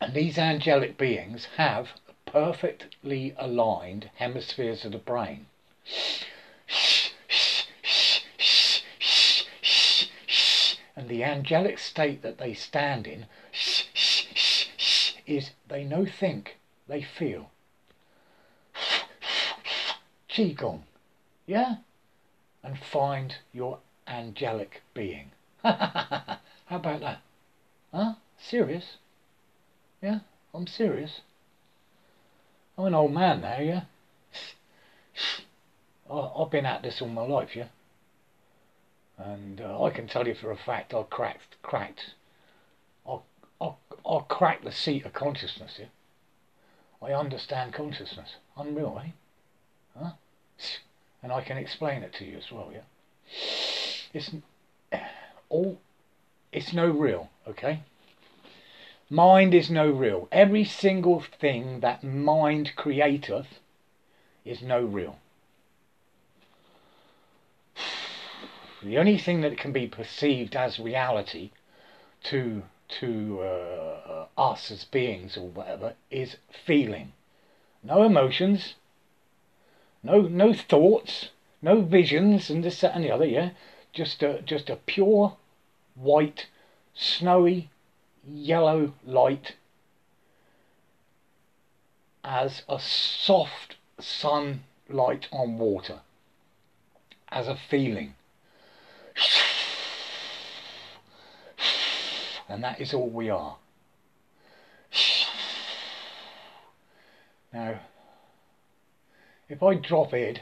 And 0.00 0.14
these 0.14 0.38
angelic 0.38 0.96
beings 0.96 1.46
have 1.56 1.88
perfectly 2.26 3.34
aligned 3.36 4.10
hemispheres 4.16 4.84
of 4.84 4.92
the 4.92 4.98
brain. 4.98 5.46
And 10.94 11.08
the 11.08 11.24
angelic 11.24 11.78
state 11.80 12.22
that 12.22 12.38
they 12.38 12.54
stand 12.54 13.08
in 13.08 13.26
is 15.26 15.50
they 15.66 15.82
no 15.82 16.06
think, 16.06 16.56
they 16.86 17.02
feel. 17.02 17.50
Qigong, 20.36 20.82
yeah? 21.46 21.76
And 22.62 22.78
find 22.78 23.36
your 23.54 23.78
angelic 24.06 24.82
being. 24.92 25.30
How 25.62 26.38
about 26.68 27.00
that? 27.00 27.22
Huh? 27.90 28.16
Serious? 28.36 28.98
Yeah, 30.02 30.18
I'm 30.52 30.66
serious. 30.66 31.22
I'm 32.76 32.84
an 32.84 32.94
old 32.94 33.14
man 33.14 33.40
now, 33.40 33.60
yeah? 33.60 33.84
I, 36.12 36.30
have 36.38 36.50
been 36.50 36.66
at 36.66 36.82
this 36.82 37.00
all 37.00 37.08
my 37.08 37.22
life, 37.22 37.56
yeah? 37.56 37.68
And 39.16 39.62
uh, 39.62 39.82
I 39.82 39.88
can 39.88 40.06
tell 40.06 40.28
you 40.28 40.34
for 40.34 40.50
a 40.50 40.56
fact 40.58 40.92
I 40.92 41.02
cracked, 41.04 41.56
cracked, 41.62 42.12
I, 43.08 43.20
I, 43.58 43.72
I 44.06 44.18
cracked 44.28 44.64
the 44.64 44.72
seat 44.72 45.06
of 45.06 45.14
consciousness, 45.14 45.78
yeah? 45.78 45.86
I 47.00 47.14
understand 47.14 47.72
consciousness. 47.72 48.36
Unreal, 48.58 49.00
eh? 49.02 49.12
Huh? 49.98 50.10
And 51.22 51.32
I 51.32 51.42
can 51.42 51.56
explain 51.56 52.02
it 52.02 52.12
to 52.14 52.24
you 52.24 52.38
as 52.38 52.52
well, 52.52 52.70
yeah? 52.72 52.86
It's 54.12 54.30
all, 55.48 55.80
it's 56.52 56.72
no 56.72 56.88
real, 56.88 57.30
okay? 57.48 57.82
Mind 59.10 59.54
is 59.54 59.70
no 59.70 59.90
real. 59.90 60.28
Every 60.32 60.64
single 60.64 61.20
thing 61.20 61.80
that 61.80 62.02
mind 62.02 62.72
createth 62.76 63.60
is 64.44 64.62
no 64.62 64.80
real. 64.84 65.18
The 68.82 68.98
only 68.98 69.18
thing 69.18 69.40
that 69.40 69.58
can 69.58 69.72
be 69.72 69.88
perceived 69.88 70.54
as 70.54 70.78
reality 70.78 71.50
to 72.24 72.62
to 73.00 73.40
uh, 73.40 74.26
us 74.38 74.70
as 74.70 74.84
beings 74.84 75.36
or 75.36 75.48
whatever 75.48 75.94
is 76.10 76.36
feeling. 76.64 77.12
No 77.82 78.04
emotions, 78.04 78.74
no 80.06 80.22
no 80.22 80.52
thoughts, 80.54 81.30
no 81.60 81.82
visions 81.82 82.48
and 82.48 82.64
this, 82.64 82.80
that 82.80 82.94
and 82.94 83.04
the 83.04 83.10
other, 83.10 83.26
yeah? 83.26 83.50
Just 83.92 84.22
a 84.22 84.40
just 84.42 84.70
a 84.70 84.76
pure 84.76 85.36
white, 85.94 86.46
snowy 86.94 87.70
yellow 88.26 88.94
light 89.04 89.56
as 92.24 92.62
a 92.68 92.78
soft 92.80 93.76
sunlight 94.00 95.28
on 95.30 95.58
water, 95.58 96.00
as 97.28 97.46
a 97.46 97.56
feeling. 97.56 98.14
And 102.48 102.62
that 102.62 102.80
is 102.80 102.94
all 102.94 103.08
we 103.08 103.28
are. 103.28 103.56
Now, 107.52 107.80
if 109.48 109.62
I 109.62 109.74
drop 109.74 110.12
it, 110.12 110.40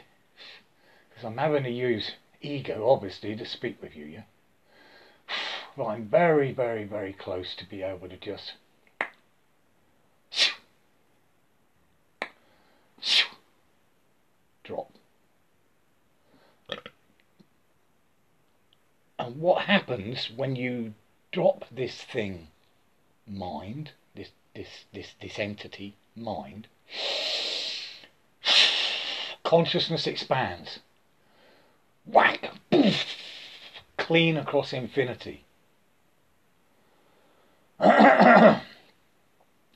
because 1.09 1.25
I'm 1.25 1.37
having 1.37 1.63
to 1.63 1.69
use 1.69 2.11
ego 2.41 2.89
obviously 2.89 3.35
to 3.35 3.45
speak 3.45 3.79
with 3.81 3.95
you, 3.95 4.05
yeah? 4.05 4.23
But 5.77 5.87
I'm 5.87 6.05
very, 6.05 6.53
very, 6.53 6.85
very 6.85 7.11
close 7.11 7.53
to 7.55 7.65
be 7.65 7.83
able 7.83 8.07
to 8.07 8.15
just 8.17 8.53
drop. 14.63 14.91
And 19.19 19.39
what 19.39 19.65
happens 19.65 20.31
when 20.35 20.55
you 20.55 20.95
drop 21.31 21.65
this 21.71 22.01
thing, 22.01 22.47
mind, 23.27 23.91
this 24.15 24.29
this 24.53 24.85
this 24.93 25.13
this 25.19 25.39
entity, 25.39 25.95
mind, 26.15 26.67
consciousness 29.45 30.07
expands. 30.07 30.79
Whack! 32.05 32.51
Clean 33.97 34.35
across 34.35 34.73
infinity. 34.73 35.45
and 37.79 38.61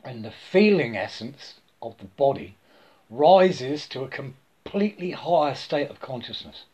the 0.03 0.33
feeling 0.51 0.97
essence 0.97 1.55
of 1.81 1.97
the 1.99 2.05
body 2.05 2.55
rises 3.09 3.87
to 3.87 4.03
a 4.03 4.09
completely 4.09 5.11
higher 5.11 5.55
state 5.55 5.89
of 5.89 6.01
consciousness. 6.01 6.65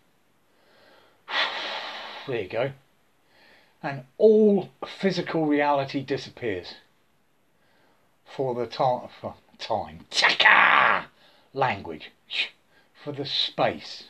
There 2.27 2.41
you 2.41 2.49
go. 2.49 2.71
And 3.83 4.05
all 4.17 4.69
physical 4.83 5.45
reality 5.45 6.01
disappears 6.01 6.73
for 8.25 8.55
the 8.55 8.65
time. 8.65 9.09
For 9.21 9.35
time. 9.59 10.07
Chaka! 10.09 11.05
Language. 11.53 12.09
For 13.05 13.11
the 13.11 13.23
space. 13.23 14.05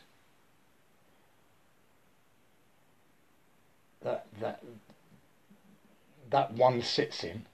That, 4.02 4.26
that, 4.40 4.64
that 6.32 6.54
one 6.54 6.82
sits 6.82 7.26
in. 7.26 7.46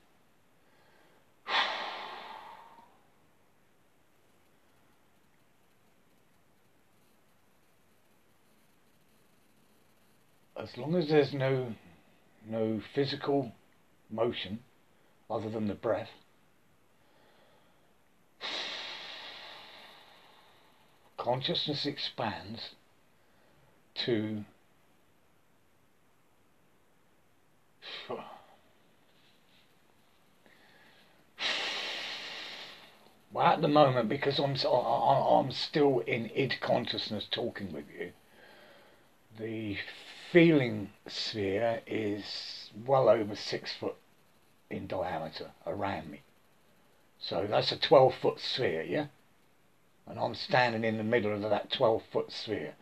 As 10.55 10.77
long 10.77 10.93
as 10.93 11.09
there's 11.09 11.33
no 11.33 11.73
no 12.47 12.79
physical 12.93 13.51
motion 14.11 14.59
other 15.27 15.49
than 15.49 15.67
the 15.67 15.73
breath, 15.73 16.11
consciousness 21.21 21.85
expands 21.85 22.73
to 23.93 24.43
Well, 33.31 33.45
at 33.45 33.61
the 33.61 33.67
moment, 33.67 34.09
because 34.09 34.39
I'm 34.39 34.55
I'm 34.65 35.51
still 35.51 35.99
in 35.99 36.31
id 36.33 36.59
consciousness 36.59 37.27
talking 37.29 37.71
with 37.71 37.85
you, 37.97 38.13
the 39.37 39.77
feeling 40.31 40.91
sphere 41.07 41.83
is 41.85 42.71
well 42.85 43.07
over 43.07 43.35
six 43.35 43.73
foot 43.73 43.95
in 44.71 44.87
diameter 44.87 45.51
around 45.67 46.09
me. 46.09 46.23
So 47.19 47.45
that's 47.47 47.71
a 47.71 47.77
12 47.77 48.15
foot 48.15 48.39
sphere, 48.39 48.81
yeah? 48.81 49.05
And 50.07 50.19
I'm 50.19 50.35
standing 50.35 50.83
in 50.83 50.97
the 50.97 51.03
middle 51.03 51.33
of 51.33 51.49
that 51.49 51.71
12 51.71 52.03
foot 52.11 52.31
sphere. 52.31 52.73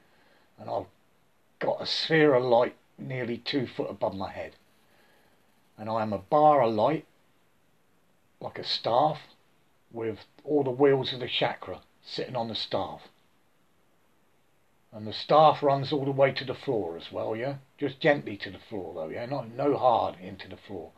And 0.58 0.70
I've 0.70 0.88
got 1.60 1.82
a 1.82 1.86
sphere 1.86 2.34
of 2.34 2.44
light 2.44 2.76
nearly 2.98 3.38
two 3.38 3.68
foot 3.68 3.90
above 3.90 4.16
my 4.16 4.32
head. 4.32 4.56
And 5.78 5.90
I 5.90 6.02
am 6.02 6.14
a 6.14 6.18
bar 6.18 6.62
of 6.62 6.74
light, 6.74 7.06
like 8.42 8.60
a 8.60 8.64
staff, 8.64 9.20
with 9.92 10.20
all 10.44 10.64
the 10.64 10.70
wheels 10.70 11.14
of 11.14 11.20
the 11.20 11.28
chakra 11.28 11.82
sitting 12.04 12.36
on 12.36 12.48
the 12.48 12.56
staff. 12.56 13.08
And 14.92 15.06
the 15.06 15.14
staff 15.14 15.62
runs 15.62 15.94
all 15.94 16.06
the 16.06 16.12
way 16.12 16.32
to 16.32 16.44
the 16.44 16.56
floor 16.56 16.98
as 16.98 17.12
well, 17.12 17.36
yeah? 17.36 17.58
Just 17.78 18.00
gently 18.00 18.36
to 18.38 18.50
the 18.50 18.58
floor 18.58 18.94
though, 18.96 19.10
yeah? 19.10 19.26
Not 19.26 19.52
no 19.52 19.78
hard 19.78 20.16
into 20.20 20.48
the 20.48 20.58
floor. 20.58 20.92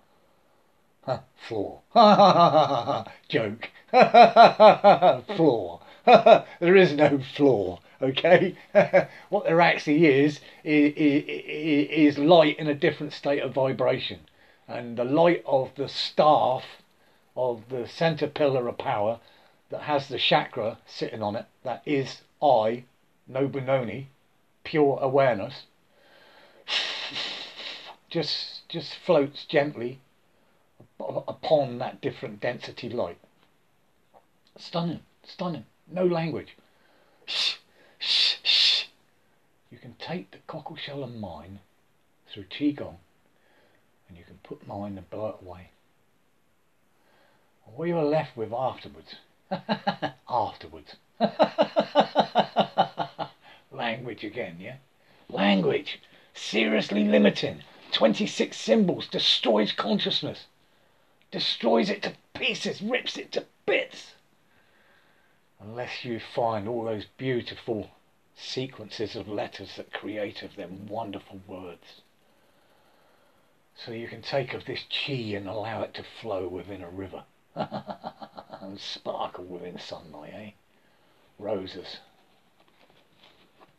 Huh, 1.04 1.20
floor. 1.48 1.82
Joke. 3.28 3.70
Floor. 5.36 5.81
there 6.60 6.76
is 6.76 6.94
no 6.94 7.20
floor, 7.20 7.80
okay? 8.02 8.56
what 9.30 9.46
there 9.46 9.62
actually 9.62 10.06
is, 10.06 10.40
is, 10.64 10.94
is 10.96 12.18
light 12.18 12.58
in 12.58 12.68
a 12.68 12.74
different 12.74 13.14
state 13.14 13.42
of 13.42 13.54
vibration. 13.54 14.20
And 14.68 14.98
the 14.98 15.04
light 15.04 15.44
of 15.46 15.72
the 15.76 15.88
staff 15.88 16.64
of 17.36 17.70
the 17.70 17.88
center 17.88 18.28
pillar 18.28 18.68
of 18.68 18.78
power 18.78 19.20
that 19.70 19.82
has 19.82 20.08
the 20.08 20.18
chakra 20.18 20.78
sitting 20.86 21.22
on 21.22 21.36
it, 21.36 21.46
that 21.64 21.82
is 21.86 22.22
I, 22.42 22.84
no 23.28 23.48
Benoni, 23.48 24.08
pure 24.64 25.00
awareness, 25.02 25.66
just 28.10 28.68
just 28.70 28.96
floats 28.96 29.46
gently 29.46 30.00
upon 31.00 31.78
that 31.78 32.00
different 32.02 32.40
density 32.40 32.90
light. 32.90 33.18
Stunning, 34.58 35.02
stunning, 35.26 35.66
no 35.91 36.06
language. 36.06 36.58
Shh, 37.25 37.56
shh, 37.99 38.36
shh. 38.43 38.86
You 39.69 39.77
can 39.77 39.95
take 39.99 40.32
the 40.32 40.39
cockle 40.47 40.75
shell 40.75 41.04
of 41.04 41.15
mine 41.15 41.60
through 42.32 42.45
Qigong 42.45 42.97
and 44.12 44.17
you 44.17 44.25
can 44.25 44.39
put 44.43 44.67
mine 44.67 44.97
and 44.97 45.10
blow 45.10 45.27
it 45.27 45.38
away. 45.45 45.69
what 47.75 47.88
you're 47.88 48.04
left 48.04 48.36
with 48.36 48.51
afterwards, 48.51 49.15
afterwards, 50.30 50.95
language 53.71 54.25
again, 54.25 54.58
yeah? 54.60 54.75
Language, 55.30 56.01
seriously 56.34 57.06
limiting. 57.06 57.62
26 57.93 58.58
symbols, 58.58 59.08
destroys 59.08 59.71
consciousness, 59.71 60.47
destroys 61.32 61.89
it 61.89 62.04
to 62.04 62.12
pieces, 62.34 62.82
rips 62.82 63.17
it 63.17 63.32
to 63.32 63.45
bits. 63.65 64.15
Unless 65.62 66.04
you 66.04 66.19
find 66.19 66.67
all 66.67 66.86
those 66.86 67.06
beautiful 67.17 67.91
sequences 68.36 69.15
of 69.15 69.28
letters 69.28 69.76
that 69.76 69.93
create 69.93 70.41
of 70.41 70.56
them 70.56 70.88
wonderful 70.88 71.39
words. 71.47 72.02
So 73.76 73.91
you 73.91 74.08
can 74.08 74.21
take 74.21 74.54
of 74.54 74.65
this 74.65 74.86
chi 74.89 75.13
and 75.13 75.47
allow 75.47 75.82
it 75.82 75.93
to 75.95 76.04
flow 76.04 76.47
within 76.47 76.82
a 76.82 76.89
river 76.89 77.24
and 77.56 78.80
sparkle 78.80 79.45
within 79.45 79.78
sunlight, 79.80 80.34
eh? 80.34 80.52
Roses 81.38 81.97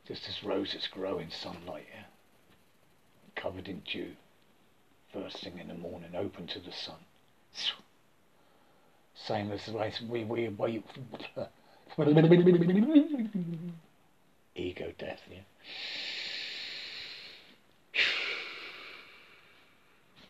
just 0.06 0.28
as 0.28 0.42
roses 0.42 0.86
grow 0.88 1.18
in 1.18 1.30
sunlight, 1.30 1.86
yeah? 1.94 2.04
covered 3.34 3.68
in 3.68 3.80
dew, 3.80 4.12
first 5.12 5.38
thing 5.38 5.58
in 5.58 5.68
the 5.68 5.74
morning, 5.74 6.14
open 6.14 6.46
to 6.46 6.58
the 6.58 6.72
sun. 6.72 6.98
Same 9.14 9.52
as 9.52 9.66
the 9.66 9.72
way 9.72 9.92
we 10.08 10.24
we 10.24 10.48
we 10.48 10.82
ego 14.54 14.92
death, 14.98 15.20
yeah. 15.30 15.38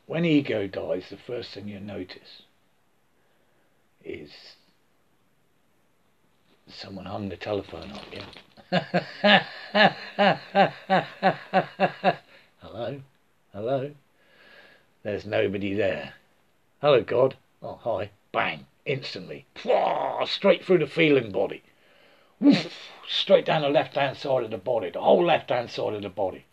When 0.07 0.25
ego 0.25 0.67
dies, 0.67 1.05
the 1.11 1.17
first 1.17 1.55
thing 1.55 1.69
you 1.69 1.81
notice 1.81 2.43
is 4.05 4.31
someone 6.69 7.07
hung 7.07 7.29
the 7.29 7.37
telephone 7.37 7.91
up, 7.93 8.05
yeah. 8.13 8.25
Hello? 12.61 13.01
Hello? 13.53 13.91
There's 15.03 15.27
nobody 15.27 15.75
there. 15.75 16.15
Hello, 16.81 17.03
God. 17.03 17.37
Oh, 17.63 17.79
hi. 17.83 18.11
Bang. 18.33 18.67
Instantly. 18.85 19.47
Pwah, 19.55 20.27
straight 20.27 20.65
through 20.65 20.79
the 20.79 20.87
feeling 20.87 21.31
body. 21.31 21.63
Woof, 22.41 22.91
straight 23.07 23.45
down 23.45 23.63
the 23.63 23.69
left 23.69 23.95
hand 23.95 24.17
side 24.17 24.43
of 24.43 24.51
the 24.51 24.59
body. 24.59 24.91
The 24.91 25.01
whole 25.01 25.25
left 25.25 25.51
hand 25.51 25.71
side 25.71 25.95
of 25.95 26.03
the 26.03 26.09
body. 26.09 26.45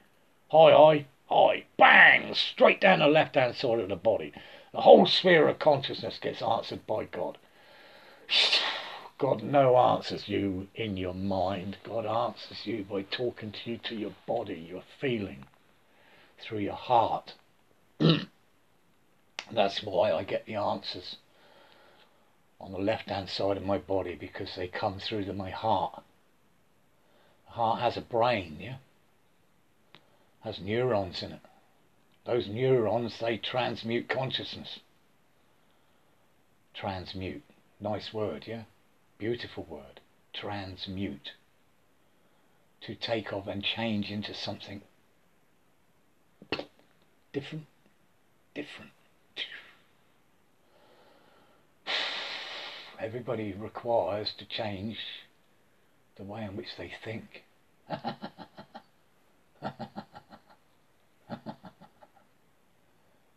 Hi, 0.50 0.72
hi, 0.72 1.06
hi. 1.28 1.66
Bang! 1.78 2.36
Straight 2.36 2.80
down 2.80 3.00
the 3.00 3.08
left 3.08 3.36
hand 3.36 3.56
side 3.56 3.80
of 3.80 3.90
the 3.90 3.96
body. 3.96 4.32
The 4.72 4.82
whole 4.82 5.08
sphere 5.08 5.48
of 5.48 5.58
consciousness 5.58 6.20
gets 6.20 6.44
answered 6.44 6.86
by 6.86 7.06
God. 7.06 7.40
God 9.18 9.42
no 9.42 9.76
answers 9.78 10.30
you 10.30 10.68
in 10.76 10.96
your 10.96 11.16
mind. 11.16 11.78
God 11.84 12.06
answers 12.06 12.68
you 12.68 12.84
by 12.84 13.02
talking 13.02 13.52
to 13.52 13.72
you 13.72 13.78
to 13.80 13.96
your 13.96 14.14
body, 14.28 14.68
your 14.70 14.84
feeling, 15.02 15.46
through 16.40 16.60
your 16.60 16.76
heart. 16.76 17.34
That's 19.52 19.82
why 19.82 20.14
I 20.14 20.24
get 20.24 20.46
the 20.46 20.56
answers 20.56 21.18
on 22.60 22.72
the 22.72 22.78
left 22.78 23.10
hand 23.10 23.30
side 23.30 23.58
of 23.58 23.64
my 23.64 23.78
body 23.78 24.16
because 24.16 24.56
they 24.56 24.68
come 24.68 25.00
through 25.00 25.26
to 25.26 25.34
my 25.34 25.50
heart. 25.50 26.04
The 27.46 27.54
heart 27.54 27.80
has 27.80 27.98
a 27.98 28.02
brain, 28.02 28.58
yeah? 28.60 28.78
Has 30.42 30.60
neurons 30.60 31.24
in 31.24 31.32
it. 31.32 31.42
Those 32.26 32.48
neurons, 32.48 33.18
they 33.20 33.38
transmute 33.38 34.08
consciousness. 34.10 34.80
Transmute. 36.74 37.44
Nice 37.80 38.14
word, 38.14 38.46
yeah? 38.46 38.64
Beautiful 39.18 39.66
word. 39.68 40.00
Transmute. 40.34 41.32
To 42.82 42.96
take 42.96 43.34
off 43.34 43.48
and 43.48 43.64
change 43.64 44.12
into 44.12 44.34
something 44.34 44.82
different. 47.34 47.66
Different. 48.54 48.92
Everybody 53.00 53.54
requires 53.54 54.34
to 54.38 54.46
change 54.46 54.98
the 56.18 56.24
way 56.24 56.44
in 56.44 56.58
which 56.58 56.76
they 56.78 56.92
think. 57.04 57.44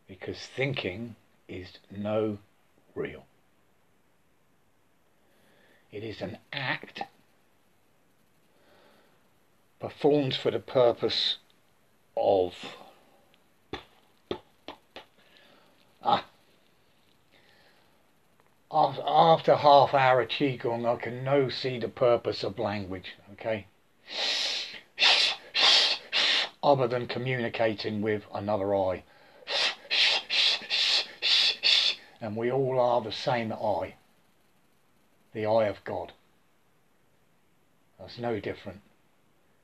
because 0.09 0.39
thinking 0.39 1.15
is 1.49 1.69
no 1.91 2.39
real. 2.95 3.25
It 5.93 6.03
is 6.03 6.21
an 6.21 6.39
act 6.53 7.03
performed 9.79 10.35
for 10.35 10.51
the 10.51 10.59
purpose 10.59 11.37
of 12.17 12.55
ah, 16.03 16.25
after 18.73 19.57
half 19.57 19.95
hour 19.95 20.21
of 20.21 20.29
qigong 20.29 20.87
I 20.87 21.01
can 21.01 21.25
no 21.25 21.49
see 21.49 21.79
the 21.79 21.89
purpose 21.89 22.43
of 22.43 22.59
language 22.59 23.15
okay 23.33 23.67
other 26.63 26.87
than 26.87 27.07
communicating 27.07 28.03
with 28.03 28.23
another 28.35 28.75
eye 28.75 29.03
and 32.21 32.37
we 32.37 32.51
all 32.51 32.79
are 32.81 33.01
the 33.01 33.13
same 33.13 33.53
eye 33.53 33.95
the 35.33 35.47
eye 35.47 35.67
of 35.67 35.83
God. 35.85 36.13
That's 37.99 38.19
no 38.19 38.41
different. 38.41 38.81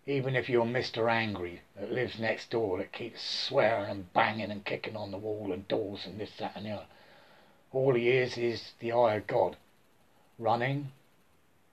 Even 0.07 0.35
if 0.35 0.49
you're 0.49 0.65
Mr. 0.65 1.11
Angry 1.11 1.61
that 1.77 1.93
lives 1.93 2.19
next 2.19 2.51
door 2.51 2.79
that 2.79 2.93
keeps 2.93 3.23
swearing 3.23 3.91
and 3.91 4.13
banging 4.15 4.51
and 4.51 4.65
kicking 4.65 4.97
on 4.97 5.11
the 5.11 5.19
wall 5.19 5.53
and 5.53 5.69
doors 5.69 6.07
and 6.07 6.19
this, 6.19 6.31
that 6.39 6.57
and 6.57 6.65
the 6.65 6.71
other. 6.71 6.87
All 7.73 7.95
he 7.95 8.09
is 8.09 8.39
is 8.39 8.73
the 8.79 8.93
eye 8.93 9.17
of 9.17 9.27
God 9.27 9.57
running 10.39 10.93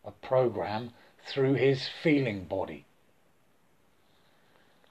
a 0.03 0.11
program 0.11 0.91
through 1.25 1.53
his 1.53 1.87
feeling 1.87 2.45
body. 2.45 2.85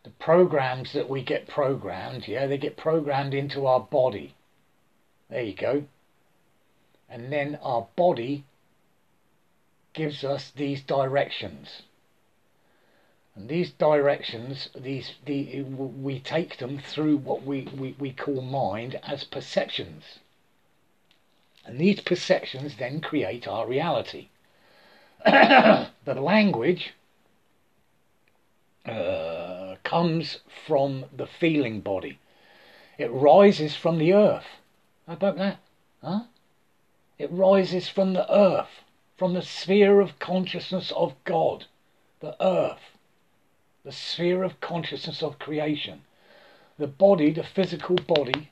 The 0.03 0.11
programs 0.11 0.93
that 0.93 1.09
we 1.09 1.23
get 1.23 1.47
programmed, 1.49 2.29
yeah, 2.29 2.47
they 2.47 2.59
get 2.59 2.77
programmed 2.77 3.35
into 3.35 3.67
our 3.67 3.81
body. 3.81 4.35
There 5.31 5.43
you 5.43 5.55
go. 5.55 5.85
And 7.09 7.33
then 7.33 7.59
our 7.63 7.87
body 7.97 8.45
gives 9.93 10.25
us 10.25 10.51
these 10.51 10.83
directions. 10.83 11.83
And 13.35 13.49
these 13.49 13.71
directions, 13.71 14.69
these 14.75 15.15
the, 15.25 15.63
we 15.63 16.21
take 16.21 16.59
them 16.59 16.79
through 16.79 17.19
what 17.19 17.43
we, 17.43 17.63
we, 17.77 17.97
we 17.99 18.13
call 18.13 18.41
mind 18.41 19.01
as 19.03 19.25
perceptions. 19.25 20.19
And 21.67 21.79
these 21.79 22.01
perceptions 22.01 22.77
then 22.77 23.01
create 23.01 23.49
our 23.49 23.67
reality. 23.67 24.29
the 25.25 25.91
language 26.07 26.93
uh, 28.85 29.77
comes 29.83 30.41
from 30.67 31.07
the 31.17 31.27
feeling 31.27 31.81
body. 31.81 32.19
It 32.99 33.11
rises 33.11 33.75
from 33.75 33.99
the 33.99 34.13
earth. 34.13 34.47
How 35.07 35.15
about 35.15 35.37
that? 35.39 35.59
Huh? 36.03 36.25
It 37.19 37.31
rises 37.33 37.89
from 37.89 38.13
the 38.13 38.31
earth, 38.33 38.83
from 39.17 39.35
the 39.35 39.43
sphere 39.43 40.01
of 40.01 40.19
consciousness 40.19 40.93
of 40.93 41.15
God, 41.25 41.67
the 42.21 42.37
earth 42.45 42.95
the 43.85 43.93
sphere 43.93 44.43
of 44.43 44.61
consciousness 44.61 45.23
of 45.23 45.39
creation. 45.39 46.03
The 46.79 46.87
body, 46.87 47.31
the 47.31 47.45
physical 47.45 47.97
body, 47.97 48.49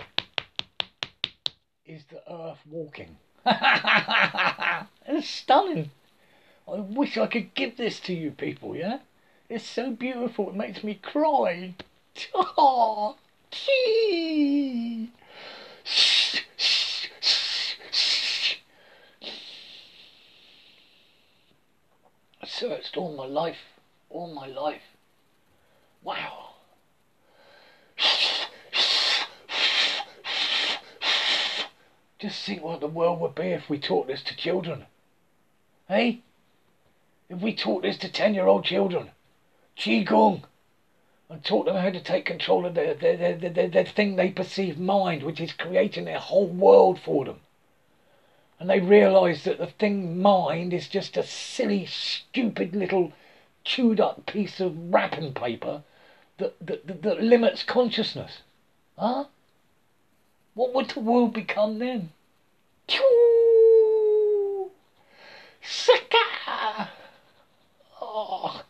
is 1.86 2.04
the 2.10 2.22
earth 2.32 2.58
walking. 2.70 3.16
it's 5.06 5.28
stunning. 5.28 5.90
I 6.68 6.76
wish 6.76 7.18
I 7.18 7.26
could 7.26 7.54
give 7.54 7.76
this 7.76 8.00
to 8.00 8.14
you 8.14 8.30
people, 8.30 8.76
yeah? 8.76 9.00
It's 9.48 9.66
so 9.66 9.90
beautiful, 9.90 10.48
it 10.48 10.56
makes 10.56 10.84
me 10.84 10.94
cry. 10.94 11.74
Oh, 12.34 13.16
gee. 13.50 15.10
I 22.40 22.46
searched 22.46 22.96
all 22.98 23.16
my 23.16 23.24
life, 23.24 23.56
all 24.10 24.32
my 24.34 24.46
life 24.46 24.82
Wow. 26.02 26.51
Just 32.22 32.46
think 32.46 32.62
what 32.62 32.78
the 32.78 32.86
world 32.86 33.18
would 33.18 33.34
be 33.34 33.48
if 33.48 33.68
we 33.68 33.80
taught 33.80 34.06
this 34.06 34.22
to 34.22 34.36
children. 34.36 34.86
Hey? 35.88 36.20
If 37.28 37.40
we 37.40 37.52
taught 37.52 37.82
this 37.82 37.98
to 37.98 38.08
10 38.08 38.32
year 38.32 38.46
old 38.46 38.64
children. 38.64 39.10
Qigong. 39.76 40.44
And 41.28 41.44
taught 41.44 41.66
them 41.66 41.74
how 41.74 41.90
to 41.90 42.00
take 42.00 42.24
control 42.24 42.64
of 42.64 42.74
their, 42.74 42.94
their, 42.94 43.16
their, 43.16 43.50
their, 43.50 43.66
their 43.66 43.84
thing 43.84 44.14
they 44.14 44.30
perceive 44.30 44.78
mind, 44.78 45.24
which 45.24 45.40
is 45.40 45.52
creating 45.52 46.04
their 46.04 46.20
whole 46.20 46.46
world 46.46 47.00
for 47.00 47.24
them. 47.24 47.40
And 48.60 48.70
they 48.70 48.78
realise 48.78 49.42
that 49.42 49.58
the 49.58 49.66
thing 49.66 50.22
mind 50.22 50.72
is 50.72 50.86
just 50.86 51.16
a 51.16 51.24
silly, 51.24 51.86
stupid 51.86 52.76
little 52.76 53.12
chewed 53.64 53.98
up 53.98 54.26
piece 54.26 54.60
of 54.60 54.92
wrapping 54.92 55.34
paper 55.34 55.82
that, 56.38 56.54
that, 56.64 57.02
that, 57.02 57.20
limits 57.20 57.64
consciousness. 57.64 58.42
Huh? 58.96 59.24
What 60.54 60.74
would 60.74 60.90
the 60.90 61.00
world 61.00 61.32
become 61.32 61.78
then? 61.78 62.10
Saka! 65.62 66.90
Oh. 68.00 68.62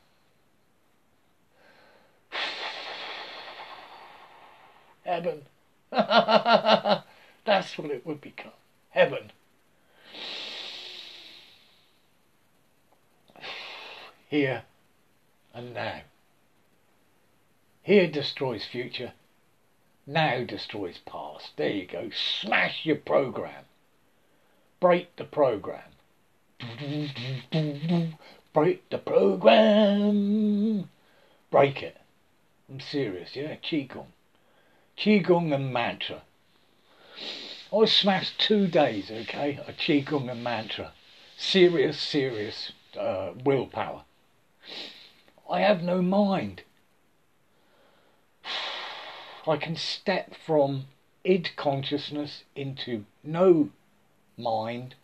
Heaven. 5.04 5.42
That's 5.90 7.76
what 7.76 7.90
it 7.90 8.06
would 8.06 8.20
become. 8.20 8.52
Heaven. 8.90 9.32
Here 14.28 14.62
and 15.52 15.74
now. 15.74 16.02
Here 17.82 18.06
destroys 18.06 18.64
future. 18.64 19.12
Now 20.06 20.42
destroys 20.44 20.98
past. 21.06 21.56
There 21.56 21.70
you 21.70 21.86
go. 21.86 22.10
Smash 22.10 22.84
your 22.84 22.96
program. 22.96 23.64
Break 24.80 25.14
the 25.16 25.24
program. 25.24 25.92
Break 28.52 28.90
the 28.90 28.98
program. 28.98 30.88
Break 31.50 31.82
it. 31.82 31.98
I'm 32.68 32.80
serious, 32.80 33.36
yeah? 33.36 33.56
Qigong. 33.56 34.06
Qigong 34.98 35.54
and 35.54 35.72
mantra. 35.72 36.22
I 37.72 37.84
smashed 37.86 38.38
two 38.38 38.66
days, 38.66 39.10
okay, 39.10 39.58
of 39.66 39.76
Qigong 39.76 40.30
and 40.30 40.42
mantra. 40.42 40.92
Serious, 41.36 41.98
serious 41.98 42.72
uh, 42.98 43.32
willpower. 43.44 44.04
I 45.50 45.60
have 45.60 45.82
no 45.82 46.02
mind. 46.02 46.62
I 49.44 49.56
can 49.56 49.74
step 49.74 50.34
from 50.46 50.84
id 51.24 51.50
consciousness 51.56 52.44
into 52.54 53.04
no 53.24 53.70
mind. 54.36 54.94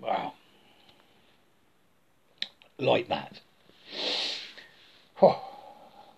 Wow. 0.00 0.32
Like 2.78 3.08
that. 3.08 3.40
Oh. 5.22 5.50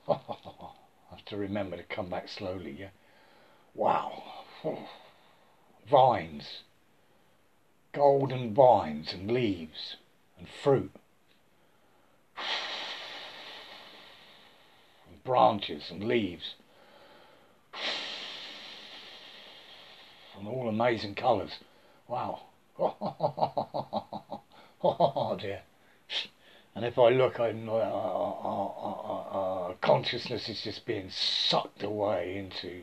I 0.08 0.16
have 1.10 1.24
to 1.26 1.36
remember 1.36 1.76
to 1.76 1.82
come 1.84 2.08
back 2.22 2.28
slowly, 2.28 2.76
yeah? 2.78 2.90
Wow. 3.74 4.22
Vines. 5.90 6.62
Golden 7.92 8.54
vines 8.54 9.12
and 9.12 9.30
leaves 9.30 9.96
and 10.38 10.48
fruit. 10.48 10.92
And 15.08 15.22
branches 15.24 15.90
and 15.90 16.04
leaves. 16.04 16.54
And 20.38 20.48
all 20.48 20.68
amazing 20.68 21.14
colours. 21.14 21.58
Wow. 22.08 22.42
Oh 24.84 25.36
dear. 25.40 25.62
And 26.74 26.84
if 26.86 26.98
I 26.98 27.10
look, 27.10 27.38
I'm 27.38 27.68
uh, 27.68 27.72
uh, 27.72 28.66
uh, 29.30 29.74
consciousness 29.82 30.48
is 30.48 30.62
just 30.62 30.86
being 30.86 31.10
sucked 31.10 31.82
away 31.82 32.36
into 32.38 32.82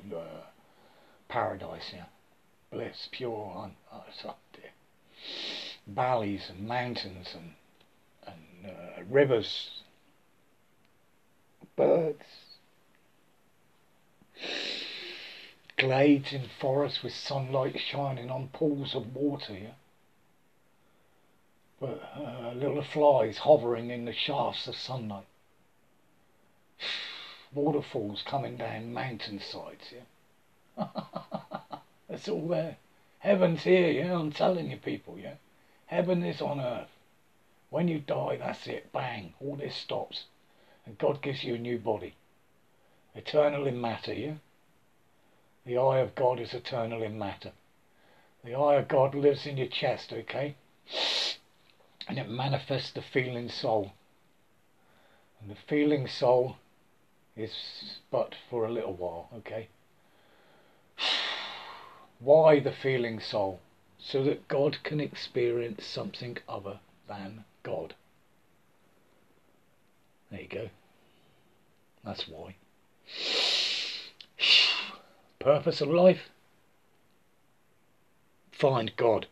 paradise. 1.28 1.92
Yeah, 1.94 2.06
bliss, 2.72 3.10
pure. 3.12 3.52
On, 3.56 3.72
oh, 3.92 4.04
it's 4.08 4.24
up 4.26 4.40
there. 4.54 4.72
Valleys 5.88 6.50
and 6.50 6.68
mountains 6.68 7.34
and 7.34 7.54
and 8.28 9.12
rivers, 9.12 9.82
birds, 11.76 12.26
glades 15.78 16.32
in 16.32 16.44
forests 16.60 17.02
with 17.02 17.14
sunlight 17.14 17.80
shining 17.80 18.30
on 18.30 18.50
pools 18.50 18.94
of 18.94 19.16
water. 19.16 19.54
Yeah 19.54 19.72
uh, 21.82 22.52
little 22.56 22.84
flies 22.84 23.40
hovering 23.40 23.90
in 23.90 24.06
the 24.06 24.14
shafts 24.14 24.68
of 24.68 24.76
sunlight. 24.76 25.28
Waterfalls 27.54 28.24
coming 28.26 28.58
down 28.58 28.94
mountainsides, 28.94 29.94
yeah. 29.94 30.86
It's 32.10 32.28
all 32.28 32.48
there. 32.48 32.78
Heaven's 33.20 33.64
here, 33.64 33.92
yeah, 33.92 34.18
I'm 34.18 34.32
telling 34.32 34.72
you 34.72 34.78
people, 34.78 35.18
yeah. 35.18 35.36
Heaven 35.86 36.24
is 36.24 36.42
on 36.42 36.60
earth. 36.60 36.90
When 37.70 37.88
you 37.88 38.00
die, 38.00 38.38
that's 38.38 38.66
it, 38.68 38.92
bang, 38.92 39.34
all 39.40 39.56
this 39.56 39.76
stops. 39.76 40.26
And 40.86 40.98
God 40.98 41.22
gives 41.22 41.44
you 41.44 41.56
a 41.56 41.60
new 41.60 41.78
body. 41.78 42.16
Eternal 43.14 43.68
in 43.68 43.80
matter, 43.80 44.14
yeah? 44.14 44.36
The 45.66 45.78
eye 45.78 46.00
of 46.00 46.16
God 46.16 46.40
is 46.40 46.54
eternal 46.54 47.04
in 47.04 47.20
matter. 47.20 47.52
The 48.44 48.56
eye 48.56 48.76
of 48.76 48.88
God 48.88 49.14
lives 49.14 49.46
in 49.46 49.58
your 49.58 49.68
chest, 49.68 50.12
okay? 50.12 50.56
And 52.10 52.18
it 52.18 52.28
manifests 52.28 52.92
the 52.92 53.04
feeling 53.04 53.48
soul. 53.48 53.94
And 55.40 55.52
the 55.52 55.58
feeling 55.68 56.08
soul 56.08 56.58
is 57.38 58.00
but 58.10 58.34
for 58.50 58.66
a 58.66 58.72
little 58.72 58.96
while, 58.96 59.30
okay? 59.38 59.68
Why 62.20 62.60
the 62.60 62.72
feeling 62.72 63.20
soul? 63.20 63.60
So 64.00 64.24
that 64.24 64.48
God 64.48 64.80
can 64.84 65.00
experience 65.00 65.86
something 65.86 66.40
other 66.48 66.80
than 67.08 67.46
God. 67.62 67.94
There 70.32 70.42
you 70.42 70.48
go. 70.48 70.70
That's 72.04 72.28
why. 72.28 72.56
Purpose 75.40 75.82
of 75.82 75.90
life? 75.90 76.30
Find 78.52 78.92
God. 78.96 79.28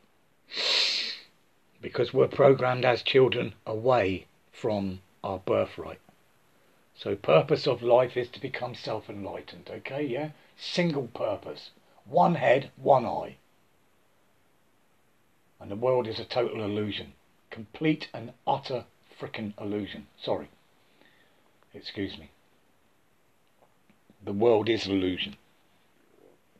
Because 1.82 2.14
we're 2.14 2.28
programmed 2.28 2.86
as 2.86 3.02
children 3.02 3.54
away 3.66 4.26
from 4.52 5.00
our 5.24 5.40
birthright. 5.40 6.00
So 6.96 7.16
purpose 7.16 7.68
of 7.68 7.84
life 7.84 8.18
is 8.18 8.30
to 8.30 8.42
become 8.42 8.74
self-enlightened, 8.74 9.70
okay, 9.70 10.04
yeah? 10.04 10.30
Single 10.58 11.08
purpose. 11.08 11.70
One 12.06 12.36
head, 12.36 12.72
one 12.76 13.06
eye. 13.06 13.36
And 15.60 15.70
the 15.70 15.76
world 15.76 16.08
is 16.08 16.20
a 16.20 16.26
total 16.26 16.64
illusion. 16.64 17.14
Complete 17.52 18.08
and 18.14 18.34
utter 18.46 18.86
frickin' 19.20 19.54
illusion. 19.60 20.08
Sorry. 20.22 20.50
Excuse 21.74 22.18
me. 22.18 22.32
The 24.24 24.34
world 24.34 24.68
is 24.68 24.88
illusion. 24.88 25.36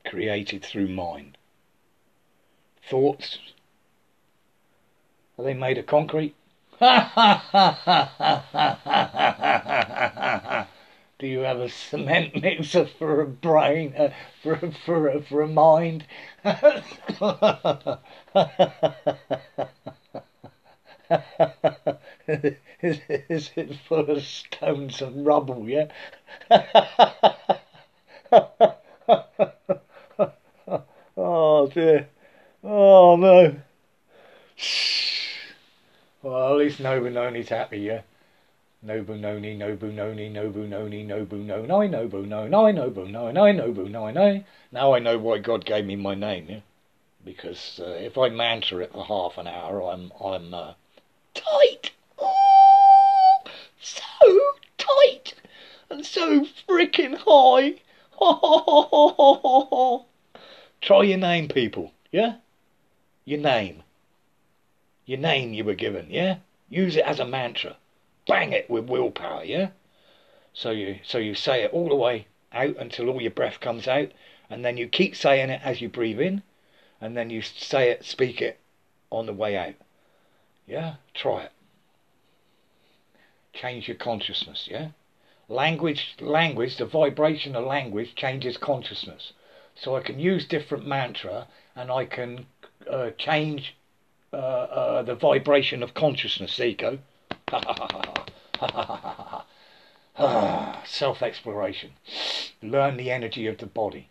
Created 0.06 0.64
through 0.64 0.88
mind. 0.88 1.38
Thoughts. 2.88 3.40
Are 5.40 5.44
they 5.44 5.54
made 5.54 5.78
of 5.78 5.86
concrete? 5.88 6.36
Do 6.80 6.86
you 11.28 11.40
have 11.42 11.60
a 11.60 11.70
cement 11.70 12.42
mixer 12.42 12.88
for 12.88 13.22
a 13.22 13.28
brain, 13.28 13.94
uh, 13.96 14.10
for 14.42 14.56
for 14.72 15.08
a, 15.10 15.22
for 15.22 15.44
a 15.44 15.48
mind? 15.48 16.06
is, 16.44 16.84
is 23.30 23.52
it 23.56 23.76
full 23.88 24.10
of 24.10 24.24
stones 24.24 25.02
and 25.02 25.26
rubble? 25.26 25.68
Yeah. 25.68 25.88
oh 31.18 31.68
dear. 31.74 32.08
Oh 32.64 33.16
no. 33.16 33.56
Well, 36.28 36.52
at 36.52 36.58
least 36.58 36.82
Nobunoni's 36.82 37.48
happy, 37.48 37.80
yeah? 37.80 38.02
Nobunoni, 38.86 39.58
Nobunoni, 39.58 40.30
Nobunoni, 40.30 41.06
Nobunoni, 41.06 41.90
Nobunoni, 41.90 42.74
Nobunoni, 42.76 43.56
Nobunoni. 43.56 44.44
Now 44.74 44.94
I 44.94 45.00
know 45.00 45.18
why 45.18 45.38
God 45.38 45.64
gave 45.64 45.86
me 45.86 45.96
my 45.96 46.16
name, 46.16 46.48
yeah? 46.50 46.60
Because 47.24 47.80
uh, 47.82 47.92
if 47.92 48.18
I 48.18 48.28
mantra 48.28 48.84
it 48.84 48.92
for 48.92 49.06
half 49.06 49.38
an 49.38 49.48
hour, 49.48 49.82
I'm 49.84 50.12
I'm 50.22 50.54
uh, 50.54 50.74
tight. 51.34 51.92
Oh, 52.20 53.44
so 53.80 54.02
tight 54.78 55.34
and 55.90 56.06
so 56.06 56.46
freaking 56.68 57.16
high. 57.26 57.80
Try 60.82 61.04
your 61.04 61.20
name, 61.20 61.48
people. 61.48 61.94
Yeah, 62.12 62.36
your 63.24 63.40
name 63.40 63.84
your 65.08 65.18
name 65.18 65.54
you 65.54 65.64
were 65.64 65.74
given, 65.74 66.08
yeah? 66.12 66.38
Use 66.70 66.98
it 66.98 67.06
as 67.06 67.20
a 67.20 67.26
mantra. 67.26 67.78
Bang 68.28 68.52
it 68.52 68.70
with 68.70 68.90
willpower, 68.90 69.44
yeah? 69.44 69.70
So 70.54 70.72
you 70.72 71.00
so 71.04 71.18
you 71.18 71.34
say 71.34 71.64
it 71.64 71.72
all 71.72 71.90
the 71.90 71.96
way 71.96 72.28
out 72.52 72.76
until 72.78 73.10
all 73.10 73.22
your 73.22 73.32
breath 73.32 73.60
comes 73.62 73.88
out, 73.88 74.12
and 74.50 74.64
then 74.66 74.76
you 74.76 74.88
keep 74.88 75.16
saying 75.16 75.50
it 75.50 75.62
as 75.64 75.82
you 75.82 75.88
breathe 75.88 76.20
in, 76.20 76.44
and 77.00 77.16
then 77.16 77.30
you 77.30 77.42
say 77.42 77.90
it, 77.90 78.04
speak 78.04 78.42
it 78.42 78.60
on 79.10 79.26
the 79.26 79.34
way 79.34 79.56
out. 79.56 79.76
Yeah? 80.66 80.96
Try 81.14 81.44
it. 81.44 81.52
Change 83.54 83.88
your 83.88 83.98
consciousness, 83.98 84.68
yeah? 84.70 84.90
Language 85.48 86.16
language, 86.20 86.76
the 86.76 86.86
vibration 86.86 87.56
of 87.56 87.66
language 87.66 88.14
changes 88.16 88.58
consciousness. 88.58 89.32
So 89.74 89.96
I 89.96 90.02
can 90.02 90.20
use 90.20 90.46
different 90.46 90.86
mantra 90.86 91.48
and 91.76 91.90
I 91.90 92.06
can 92.06 92.48
uh, 92.90 93.12
change 93.12 93.76
uh, 94.34 94.36
uh, 94.36 95.02
the 95.04 95.16
vibration 95.16 95.82
of 95.82 95.94
consciousness. 95.94 96.58
There 96.58 96.68
you 96.68 96.76
go. 96.76 97.00
Self 100.86 101.22
exploration. 101.22 101.92
Learn 102.62 102.98
the 102.98 103.12
energy 103.12 103.48
of 103.48 103.60
the 103.60 103.66
body. 103.66 104.10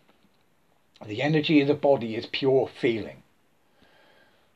The 1.05 1.21
energy 1.21 1.61
of 1.61 1.67
the 1.67 1.75
body 1.75 2.15
is 2.15 2.25
pure 2.25 2.67
feeling. 2.67 3.21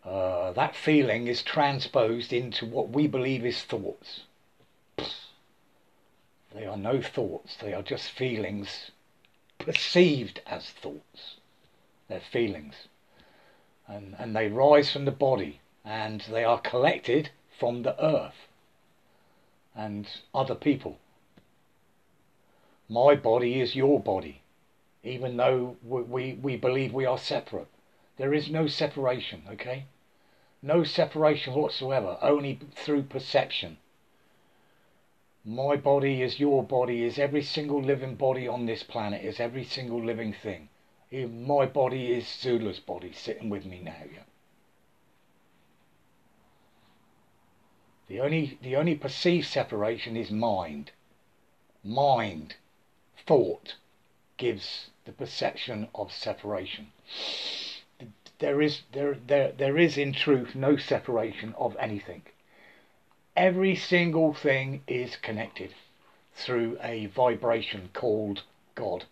Uh, 0.04 0.52
that 0.54 0.76
feeling 0.76 1.28
is 1.28 1.44
transposed 1.44 2.34
into 2.34 2.66
what 2.66 2.90
we 2.90 3.06
believe 3.06 3.46
is 3.46 3.62
thoughts. 3.62 4.22
They 6.54 6.66
are 6.66 6.78
no 6.78 7.02
thoughts, 7.02 7.56
they 7.56 7.74
are 7.74 7.84
just 7.84 8.10
feelings 8.10 8.92
perceived 9.60 10.42
as 10.48 10.72
thoughts. 10.72 11.36
They're 12.10 12.20
feelings 12.20 12.88
and, 13.92 14.16
and 14.18 14.36
they 14.36 14.48
rise 14.48 14.92
from 14.92 15.06
the 15.06 15.12
body 15.12 15.60
and 15.84 16.22
they 16.32 16.44
are 16.44 16.60
collected 16.62 17.30
from 17.60 17.84
the 17.84 18.04
earth 18.04 18.48
and 19.76 20.08
other 20.34 20.56
people. 20.56 20.98
My 22.88 23.16
body 23.16 23.60
is 23.60 23.76
your 23.76 24.00
body, 24.00 24.42
even 25.04 25.38
though 25.38 25.76
we, 25.84 26.34
we 26.34 26.56
believe 26.56 26.94
we 26.94 27.06
are 27.06 27.18
separate. 27.18 27.68
There 28.18 28.34
is 28.34 28.50
no 28.50 28.68
separation, 28.68 29.44
okay? 29.50 29.86
No 30.62 30.84
separation 30.84 31.54
whatsoever, 31.54 32.18
only 32.22 32.60
through 32.76 33.04
perception. 33.04 33.78
My 35.44 35.76
body 35.76 36.22
is 36.22 36.40
your 36.40 36.64
body, 36.64 37.04
is 37.04 37.18
every 37.18 37.42
single 37.42 37.82
living 37.82 38.16
body 38.16 38.48
on 38.48 38.66
this 38.66 38.84
planet, 38.84 39.26
is 39.26 39.40
every 39.40 39.64
single 39.64 40.04
living 40.04 40.34
thing 40.34 40.70
my 41.12 41.66
body 41.66 42.14
is 42.14 42.26
Zula's 42.26 42.80
body 42.80 43.12
sitting 43.12 43.50
with 43.50 43.66
me 43.66 43.82
now, 43.82 44.04
yeah. 44.14 44.24
The 48.08 48.20
only 48.20 48.58
the 48.62 48.76
only 48.76 48.96
perceived 48.96 49.48
separation 49.48 50.18
is 50.18 50.32
mind. 50.32 50.92
Mind, 51.84 52.56
thought, 53.26 53.76
gives 54.38 54.90
the 55.06 55.12
perception 55.12 55.88
of 55.96 56.12
separation. 56.12 56.92
There 58.40 58.62
is 58.62 58.84
there 58.92 59.16
there 59.16 59.52
there 59.52 59.78
is 59.78 59.98
in 59.98 60.14
truth 60.14 60.56
no 60.56 60.78
separation 60.78 61.54
of 61.58 61.78
anything. 61.78 62.24
Every 63.36 63.76
single 63.76 64.34
thing 64.34 64.84
is 64.88 65.16
connected 65.16 65.74
through 66.34 66.78
a 66.82 67.06
vibration 67.08 67.90
called 67.94 68.44
God. 68.76 69.06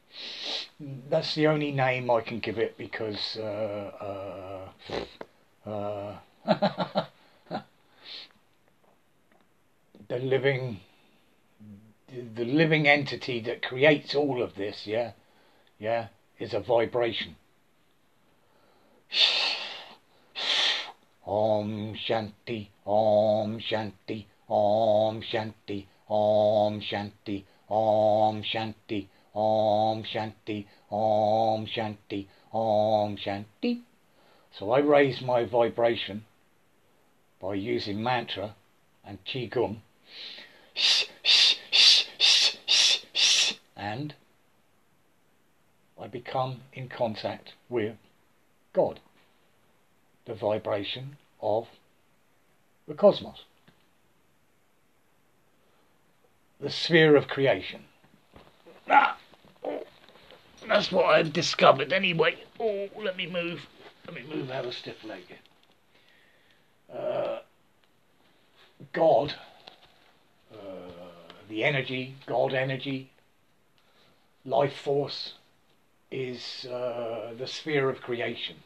That's 0.79 1.35
the 1.35 1.47
only 1.47 1.71
name 1.71 2.09
I 2.09 2.21
can 2.21 2.39
give 2.39 2.57
it 2.57 2.77
because 2.77 3.37
uh, 3.37 4.69
uh, 5.65 5.69
uh, 5.69 6.15
the 10.07 10.19
living 10.19 10.79
the 12.35 12.45
living 12.45 12.87
entity 12.87 13.39
that 13.41 13.61
creates 13.61 14.15
all 14.15 14.41
of 14.41 14.55
this, 14.55 14.87
yeah, 14.87 15.11
yeah, 15.77 16.07
is 16.39 16.55
a 16.55 16.59
vibration. 16.59 17.35
Om 21.27 21.93
Shanti, 21.93 22.69
Om 22.87 23.59
Shanti, 23.59 24.25
Om 24.49 25.21
Shanti, 25.21 25.85
Om 26.09 26.81
Shanti, 26.81 26.81
Om 26.81 26.81
Shanti. 26.81 27.45
Om 27.69 28.41
Shanti, 28.41 29.07
Om 29.33 30.03
Shanti, 30.03 30.65
Om 30.91 31.65
Shanti. 31.67 32.27
Om 32.51 33.17
Shanti. 33.17 33.81
So 34.51 34.71
I 34.71 34.79
raise 34.79 35.21
my 35.21 35.45
vibration 35.45 36.25
by 37.39 37.53
using 37.53 38.01
mantra 38.01 38.55
and 39.05 39.23
Qigong. 39.25 39.77
And 43.75 44.13
I 46.01 46.07
become 46.07 46.61
in 46.73 46.89
contact 46.89 47.53
with 47.69 47.95
God, 48.73 48.99
the 50.25 50.33
vibration 50.33 51.17
of 51.41 51.67
the 52.87 52.93
cosmos, 52.93 53.43
the 56.59 56.69
sphere 56.69 57.15
of 57.15 57.27
creation. 57.27 57.85
Ah! 58.89 59.17
That's 60.67 60.91
what 60.91 61.05
I've 61.05 61.33
discovered 61.33 61.93
anyway. 61.93 62.37
Oh, 62.59 62.89
let 62.97 63.17
me 63.17 63.27
move. 63.27 63.67
Let 64.05 64.15
me 64.15 64.23
move 64.35 64.51
I 64.51 64.55
have 64.55 64.65
a 64.65 64.71
stiff 64.71 65.03
leg. 65.03 65.23
Uh, 66.93 67.39
God, 68.93 69.35
uh, 70.53 70.57
the 71.47 71.63
energy, 71.63 72.15
God 72.25 72.53
energy, 72.53 73.11
life 74.45 74.75
force 74.75 75.33
is 76.11 76.65
uh, 76.65 77.33
the 77.37 77.47
sphere 77.47 77.89
of 77.89 78.01
creation. 78.01 78.57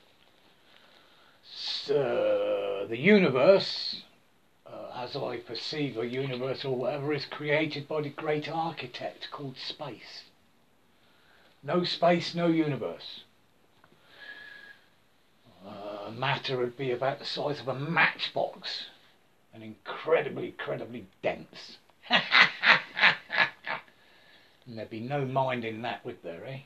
So, 1.44 2.86
the 2.90 2.98
universe, 2.98 4.04
uh, 4.04 4.13
as 5.04 5.18
I 5.18 5.36
perceive 5.36 5.98
a 5.98 6.08
universe 6.08 6.64
or 6.64 6.78
whatever, 6.78 7.12
is 7.12 7.26
created 7.26 7.90
by 7.90 8.02
the 8.02 8.10
great 8.10 8.48
architect 8.48 9.28
called 9.32 9.58
space. 9.58 10.24
No 11.62 11.84
space, 11.84 12.34
no 12.34 12.48
universe. 12.48 13.24
Uh, 15.68 16.10
matter 16.12 16.58
would 16.58 16.78
be 16.78 16.92
about 16.92 17.20
the 17.20 17.26
size 17.26 17.60
of 17.60 17.68
a 17.68 17.76
matchbox 17.76 18.86
and 19.54 19.62
incredibly, 19.62 20.48
incredibly 20.48 21.08
dense. 21.22 21.80
and 22.10 22.22
there'd 24.68 24.90
be 24.90 25.02
no 25.02 25.26
mind 25.26 25.66
in 25.66 25.82
that, 25.82 26.06
would 26.06 26.24
there, 26.24 26.46
eh? 26.46 26.60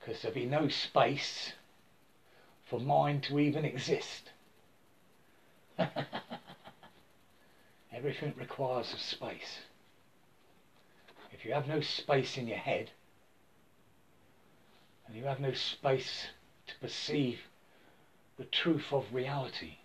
Because 0.00 0.22
there'd 0.22 0.34
be 0.34 0.44
no 0.44 0.68
space 0.68 1.52
for 2.64 2.80
mind 2.80 3.22
to 3.24 3.38
even 3.38 3.64
exist. 3.64 4.30
Everything 7.94 8.32
requires 8.38 8.94
a 8.94 8.98
space. 8.98 9.60
If 11.30 11.44
you 11.44 11.52
have 11.52 11.68
no 11.68 11.80
space 11.80 12.38
in 12.38 12.46
your 12.46 12.58
head, 12.58 12.90
and 15.06 15.16
you 15.16 15.24
have 15.24 15.40
no 15.40 15.52
space 15.52 16.28
to 16.66 16.74
perceive 16.80 17.40
the 18.38 18.44
truth 18.44 18.92
of 18.92 19.12
reality, 19.12 19.76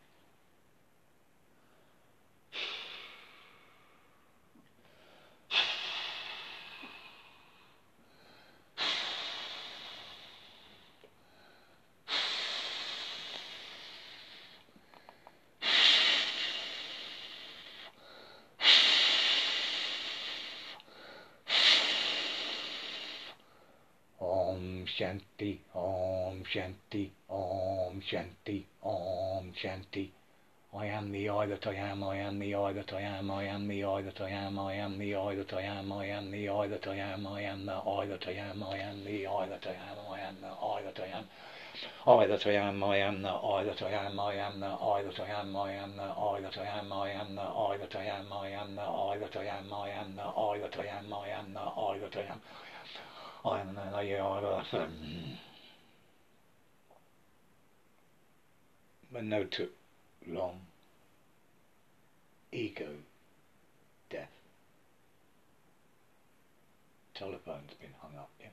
Shanti, 24.98 25.60
Om 25.76 26.44
Shanti, 26.44 27.12
Om 27.30 28.02
Shanti, 28.02 28.66
Om 28.82 29.54
Shanti. 29.54 30.10
I 30.78 30.86
am 30.86 31.12
the 31.12 31.30
I 31.30 31.46
that 31.48 31.66
I 31.68 31.74
am, 31.74 32.04
I 32.04 32.18
am 32.18 32.40
the 32.40 32.56
I 32.56 32.72
that 32.74 32.94
I 32.94 33.02
am, 33.02 33.32
I 33.32 33.44
am 33.46 33.68
the 33.68 33.84
I 33.84 34.02
that 34.02 34.22
I 34.22 34.30
am, 34.30 34.60
I 34.60 34.74
am 34.76 34.98
the 35.00 35.16
I 35.16 35.36
that 35.36 35.54
I 35.54 35.62
am, 35.62 35.92
I 35.92 36.06
am 36.06 36.32
the 36.32 36.50
I 36.50 36.68
that 36.68 36.88
I 36.88 36.96
am, 36.96 37.28
I 37.28 37.42
am 37.42 37.66
the 37.66 37.74
I 37.74 38.06
that 38.08 38.28
I 38.28 38.32
am, 38.34 38.64
I 38.64 38.78
am 38.78 39.04
the 39.04 39.28
I 39.28 39.48
that 39.48 39.68
I 39.68 39.74
am, 39.74 40.00
I 40.12 40.20
am 40.20 40.42
the 40.42 40.48
I 40.48 40.82
that 40.84 41.00
I 41.00 41.08
am. 41.08 41.28
I 42.08 42.26
that 42.26 42.46
I 42.46 42.52
am, 42.52 42.84
I 42.84 42.98
am 42.98 43.22
the 43.22 43.30
I 43.30 43.64
that 43.64 43.82
I 43.82 43.92
am, 43.92 44.20
I 44.20 44.34
am 44.36 44.60
the 44.60 44.68
I 44.68 45.02
that 45.02 45.20
I 45.20 45.28
am, 45.30 45.56
I 45.56 45.72
am 45.74 45.96
the 45.98 46.04
I 46.04 46.40
that 46.42 46.58
I 46.58 46.66
am, 46.66 46.94
I 46.94 47.10
am 47.10 47.36
the 47.36 47.42
I 47.42 47.78
that 47.78 47.96
I 47.96 48.04
am, 48.06 48.34
I 48.34 48.50
am 48.50 48.76
the 48.76 48.82
I 48.84 49.18
that 49.18 49.36
I 49.36 49.44
am, 49.46 49.74
I 49.74 49.90
am 49.90 50.16
the 50.16 50.22
I 50.24 50.58
that 50.60 50.78
I 50.78 50.86
am, 50.86 51.14
I 51.14 51.30
am 51.30 51.54
the 51.54 51.62
either 51.62 52.08
to 52.10 52.24
am, 52.28 52.44
I 53.54 53.60
am 53.60 53.62
the 53.62 53.62
I 53.62 53.62
that 53.62 54.58
I 54.58 54.62
am. 54.62 54.68
I 54.74 54.82
um, 54.84 55.38
but 59.12 59.24
no 59.24 59.44
took 59.46 59.72
long. 60.28 60.67
Ego, 62.58 62.90
death. 64.10 64.32
Telephone's 67.14 67.76
been 67.80 67.94
hung 68.02 68.18
up, 68.18 68.32
yeah. 68.40 68.48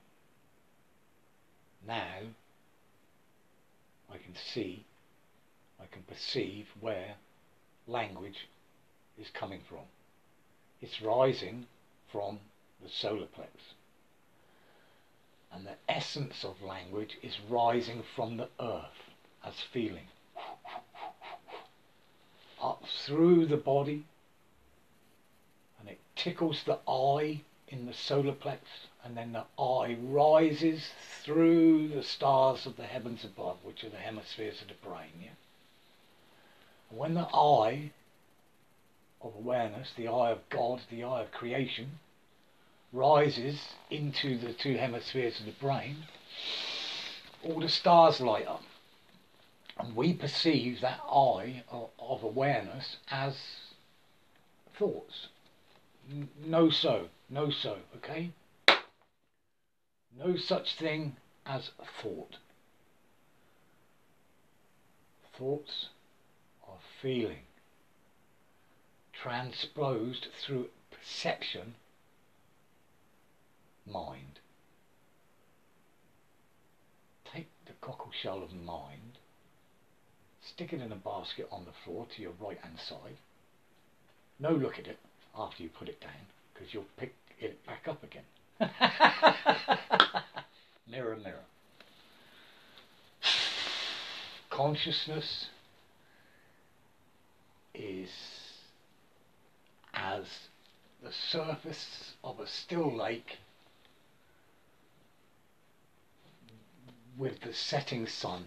Now 1.86 2.28
I 4.12 4.18
can 4.18 4.34
see, 4.52 4.84
I 5.80 5.86
can 5.86 6.02
perceive 6.02 6.66
where 6.80 7.14
language 7.86 8.46
is 9.18 9.28
coming 9.30 9.62
from. 9.66 9.86
It's 10.82 11.00
rising 11.00 11.64
from 12.12 12.40
the 12.82 12.90
solar 12.90 13.26
plex 13.26 13.72
and 15.50 15.66
the 15.66 15.76
essence 15.88 16.44
of 16.44 16.60
language 16.60 17.16
is 17.22 17.38
rising 17.48 18.02
from 18.14 18.36
the 18.36 18.48
earth 18.60 19.14
as 19.42 19.54
feeling 19.72 20.08
up 22.64 22.82
through 23.04 23.46
the 23.46 23.56
body 23.56 24.04
and 25.78 25.88
it 25.88 25.98
tickles 26.16 26.62
the 26.64 26.78
eye 26.88 27.40
in 27.68 27.86
the 27.86 27.92
solar 27.92 28.32
plex 28.32 28.60
and 29.04 29.16
then 29.16 29.32
the 29.32 29.62
eye 29.62 29.96
rises 30.02 30.90
through 31.22 31.88
the 31.88 32.02
stars 32.02 32.66
of 32.66 32.76
the 32.76 32.84
heavens 32.84 33.24
above 33.24 33.56
which 33.62 33.84
are 33.84 33.90
the 33.90 33.96
hemispheres 33.96 34.62
of 34.62 34.68
the 34.68 34.88
brain 34.88 35.12
yeah 35.22 35.28
and 36.90 36.98
when 36.98 37.14
the 37.14 37.28
eye 37.36 37.90
of 39.20 39.34
awareness 39.34 39.90
the 39.96 40.08
eye 40.08 40.30
of 40.30 40.48
God 40.48 40.80
the 40.90 41.04
eye 41.04 41.22
of 41.22 41.32
creation 41.32 41.98
rises 42.94 43.74
into 43.90 44.38
the 44.38 44.52
two 44.52 44.76
hemispheres 44.76 45.40
of 45.40 45.46
the 45.46 45.52
brain, 45.52 45.96
all 47.42 47.60
the 47.60 47.68
stars 47.68 48.20
light 48.20 48.46
up. 48.46 48.62
And 49.78 49.96
we 49.96 50.12
perceive 50.12 50.80
that 50.80 51.00
eye 51.10 51.64
of, 51.70 51.90
of 51.98 52.22
awareness 52.22 52.96
as 53.10 53.36
thoughts. 54.78 55.28
No 56.44 56.70
so, 56.70 57.08
no 57.28 57.50
so, 57.50 57.78
okay? 57.96 58.30
No 60.16 60.36
such 60.36 60.76
thing 60.76 61.16
as 61.44 61.70
thought. 62.00 62.36
Thoughts 65.36 65.88
are 66.68 66.78
feeling, 67.02 67.46
transposed 69.12 70.28
through 70.40 70.68
perception 70.90 71.74
mind. 73.86 74.38
Take 77.24 77.48
the 77.66 77.72
cockle 77.80 78.12
shell 78.12 78.42
of 78.42 78.52
mind, 78.52 79.13
stick 80.54 80.72
it 80.72 80.80
in 80.80 80.92
a 80.92 80.96
basket 80.96 81.48
on 81.50 81.64
the 81.64 81.72
floor 81.84 82.06
to 82.14 82.22
your 82.22 82.30
right 82.40 82.58
hand 82.58 82.78
side. 82.78 83.16
No 84.38 84.50
look 84.50 84.78
at 84.78 84.86
it 84.86 84.98
after 85.36 85.64
you 85.64 85.68
put 85.68 85.88
it 85.88 86.00
down 86.00 86.12
because 86.52 86.72
you'll 86.72 86.86
pick 86.96 87.12
it 87.40 87.58
back 87.66 87.88
up 87.88 88.04
again. 88.04 88.22
mirror, 90.88 91.16
mirror. 91.16 91.44
Consciousness 94.48 95.46
is 97.74 98.10
as 99.92 100.24
the 101.02 101.10
surface 101.32 102.12
of 102.22 102.38
a 102.38 102.46
still 102.46 102.96
lake 102.96 103.38
with 107.18 107.40
the 107.40 107.52
setting 107.52 108.06
sun. 108.06 108.44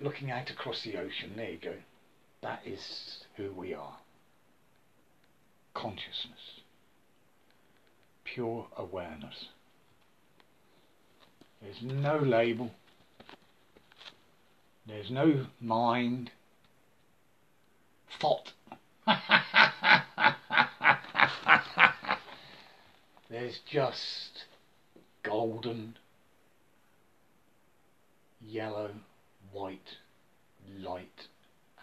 Looking 0.00 0.30
out 0.30 0.50
across 0.50 0.82
the 0.82 0.96
ocean, 0.96 1.32
there 1.36 1.50
you 1.50 1.58
go. 1.58 1.74
That 2.42 2.60
is 2.64 3.24
who 3.36 3.52
we 3.52 3.74
are. 3.74 3.96
Consciousness. 5.74 6.60
Pure 8.24 8.66
awareness. 8.76 9.46
There's 11.60 11.82
no 11.82 12.18
label. 12.18 12.70
There's 14.86 15.10
no 15.10 15.46
mind. 15.60 16.30
Thought. 18.20 18.52
There's 23.30 23.58
just 23.70 24.44
golden, 25.22 25.96
yellow, 28.40 28.90
white 29.52 29.96
light 30.78 31.26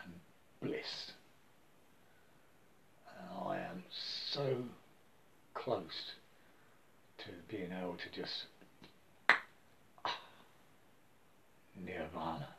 and 0.03 0.13
bliss. 0.61 1.11
And 3.19 3.47
I 3.49 3.57
am 3.57 3.83
so 4.31 4.57
close 5.53 6.11
to 7.19 7.25
being 7.49 7.71
able 7.71 7.95
to 7.97 8.21
just 8.21 8.45
nirvana, 11.83 12.49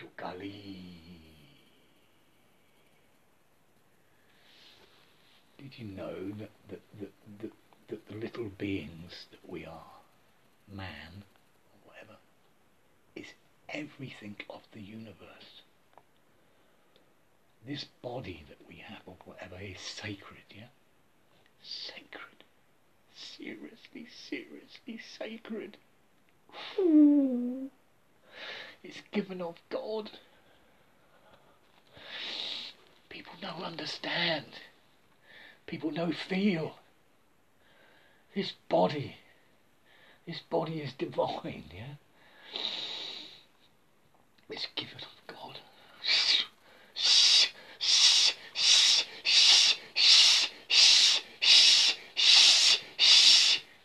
yukali. 0.00 0.52
Did 5.58 5.70
you 5.76 5.84
know 5.84 6.14
that, 6.38 6.50
that, 6.68 6.80
that, 6.98 7.12
that 7.40 7.52
that 7.92 8.08
the 8.08 8.14
little 8.14 8.50
beings 8.56 9.26
that 9.30 9.50
we 9.50 9.66
are, 9.66 10.00
man, 10.74 11.24
everything 13.72 14.36
of 14.50 14.62
the 14.72 14.80
universe. 14.80 15.62
This 17.66 17.84
body 18.02 18.44
that 18.48 18.58
we 18.68 18.76
have, 18.76 19.02
or 19.06 19.16
whatever, 19.24 19.56
is 19.60 19.80
sacred, 19.80 20.42
yeah? 20.50 20.68
Sacred. 21.62 22.44
Seriously, 23.14 24.06
seriously 24.28 25.00
sacred. 25.18 25.76
It's 28.82 29.02
given 29.12 29.40
of 29.40 29.56
God. 29.70 30.10
People 33.08 33.34
don't 33.40 33.62
understand. 33.62 34.46
People 35.66 35.90
don't 35.92 36.16
feel. 36.16 36.74
This 38.34 38.52
body, 38.68 39.16
this 40.26 40.40
body 40.40 40.80
is 40.80 40.92
divine, 40.94 41.64
yeah? 41.72 41.94
Is 44.52 44.66
given 44.76 44.98
of 44.98 45.34
God. 45.34 45.58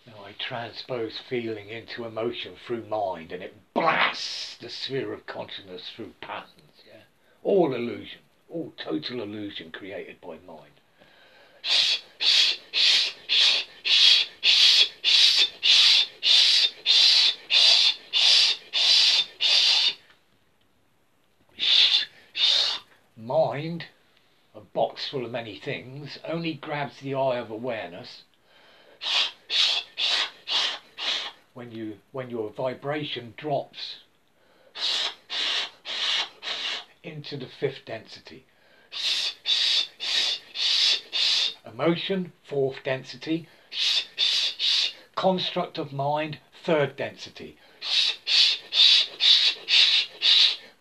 Now 0.06 0.26
I 0.26 0.34
transpose 0.40 1.20
feeling 1.30 1.70
into 1.70 2.06
emotion 2.06 2.56
through 2.66 2.86
mind 2.88 3.32
and 3.32 3.42
it 3.42 3.56
blasts 3.74 4.58
the 4.58 4.70
sphere 4.70 5.14
of 5.14 5.26
consciousness 5.26 5.90
through 5.96 6.14
patterns, 6.22 6.84
yeah? 6.86 7.04
All 7.44 7.74
illusion, 7.74 8.20
all 8.50 8.74
total 8.78 9.22
illusion 9.22 9.72
created 9.72 10.20
by 10.22 10.38
mind. 10.46 10.82
Mind, 23.28 23.86
a 24.56 24.62
box 24.62 25.10
full 25.10 25.26
of 25.26 25.32
many 25.32 25.60
things, 25.60 26.18
only 26.26 26.54
grabs 26.54 27.02
the 27.02 27.14
eye 27.14 27.38
of 27.38 27.52
awareness. 27.52 28.24
When 31.54 31.72
you 31.72 31.98
when 32.12 32.30
your 32.30 32.52
vibration 32.52 33.34
drops. 33.38 33.98
Into 37.04 37.38
the 37.38 37.48
fifth 37.60 37.86
density. 37.86 38.46
Emotion, 41.66 42.32
fourth 42.44 42.78
density. 42.84 43.48
Construct 45.16 45.78
of 45.78 45.92
mind, 45.92 46.38
third 46.64 46.96
density 46.96 47.58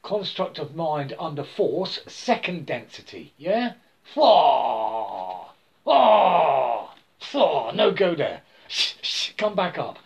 construct 0.06 0.60
of 0.60 0.72
mind 0.76 1.12
under 1.18 1.42
force, 1.42 1.98
second 2.06 2.64
density. 2.64 3.32
Yeah? 3.36 3.72
Flaw! 4.14 5.52
Ah! 5.84 6.94
Flaw! 7.18 7.72
No 7.72 7.90
go 7.90 8.14
there. 8.14 8.42
Come 9.36 9.56
back 9.56 9.78
up. 9.78 9.98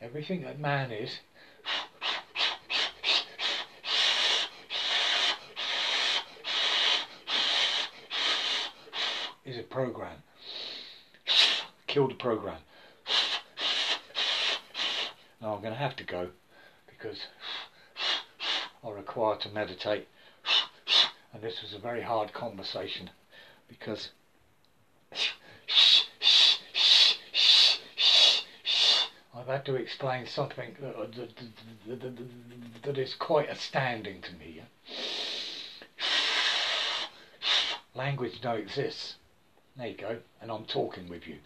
Everything 0.00 0.44
that 0.44 0.58
man 0.58 0.90
is 0.90 1.10
is 9.44 9.58
a 9.58 9.62
program 9.62 10.22
kill 11.96 12.08
the 12.08 12.14
program. 12.14 12.58
Now 15.40 15.54
I'm 15.54 15.62
going 15.62 15.72
to 15.72 15.78
have 15.78 15.96
to 15.96 16.04
go 16.04 16.28
because 16.90 17.16
I 18.84 18.90
require 18.90 19.38
to 19.38 19.48
meditate 19.48 20.06
and 21.32 21.42
this 21.42 21.62
was 21.62 21.72
a 21.72 21.78
very 21.78 22.02
hard 22.02 22.34
conversation 22.34 23.08
because 23.66 24.10
I've 29.34 29.46
had 29.46 29.64
to 29.64 29.76
explain 29.76 30.26
something 30.26 30.76
that, 30.82 30.96
uh, 30.96 31.06
that 32.84 32.98
is 32.98 33.14
quite 33.14 33.48
astounding 33.48 34.20
to 34.20 34.34
me. 34.34 34.60
Language 37.94 38.40
no 38.44 38.52
exists. 38.52 39.14
There 39.78 39.86
you 39.86 39.96
go, 39.96 40.18
and 40.42 40.50
I'm 40.50 40.66
talking 40.66 41.08
with 41.08 41.26
you 41.26 41.36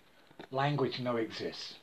language 0.50 0.98
no 1.00 1.16
exists. 1.16 1.74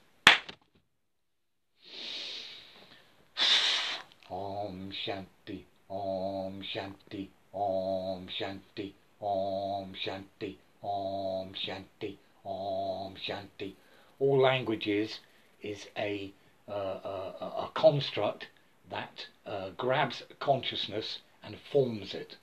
Om 4.29 4.91
Shanti, 5.05 5.63
Om 5.89 6.61
Shanti, 6.61 7.29
Om 7.53 8.27
Shanti, 8.27 8.93
Om 9.21 9.93
Shanti, 9.95 10.57
Om 10.83 11.53
Shanti, 11.53 12.17
Om 12.45 13.15
Shanti. 13.15 13.73
All 14.19 14.41
languages 14.41 15.19
is 15.61 15.87
a, 15.97 16.33
uh, 16.67 16.73
a, 16.73 17.67
a 17.67 17.71
construct 17.73 18.47
that 18.89 19.25
uh, 19.45 19.69
grabs 19.77 20.23
consciousness 20.39 21.19
and 21.43 21.55
forms 21.71 22.13
it. 22.13 22.35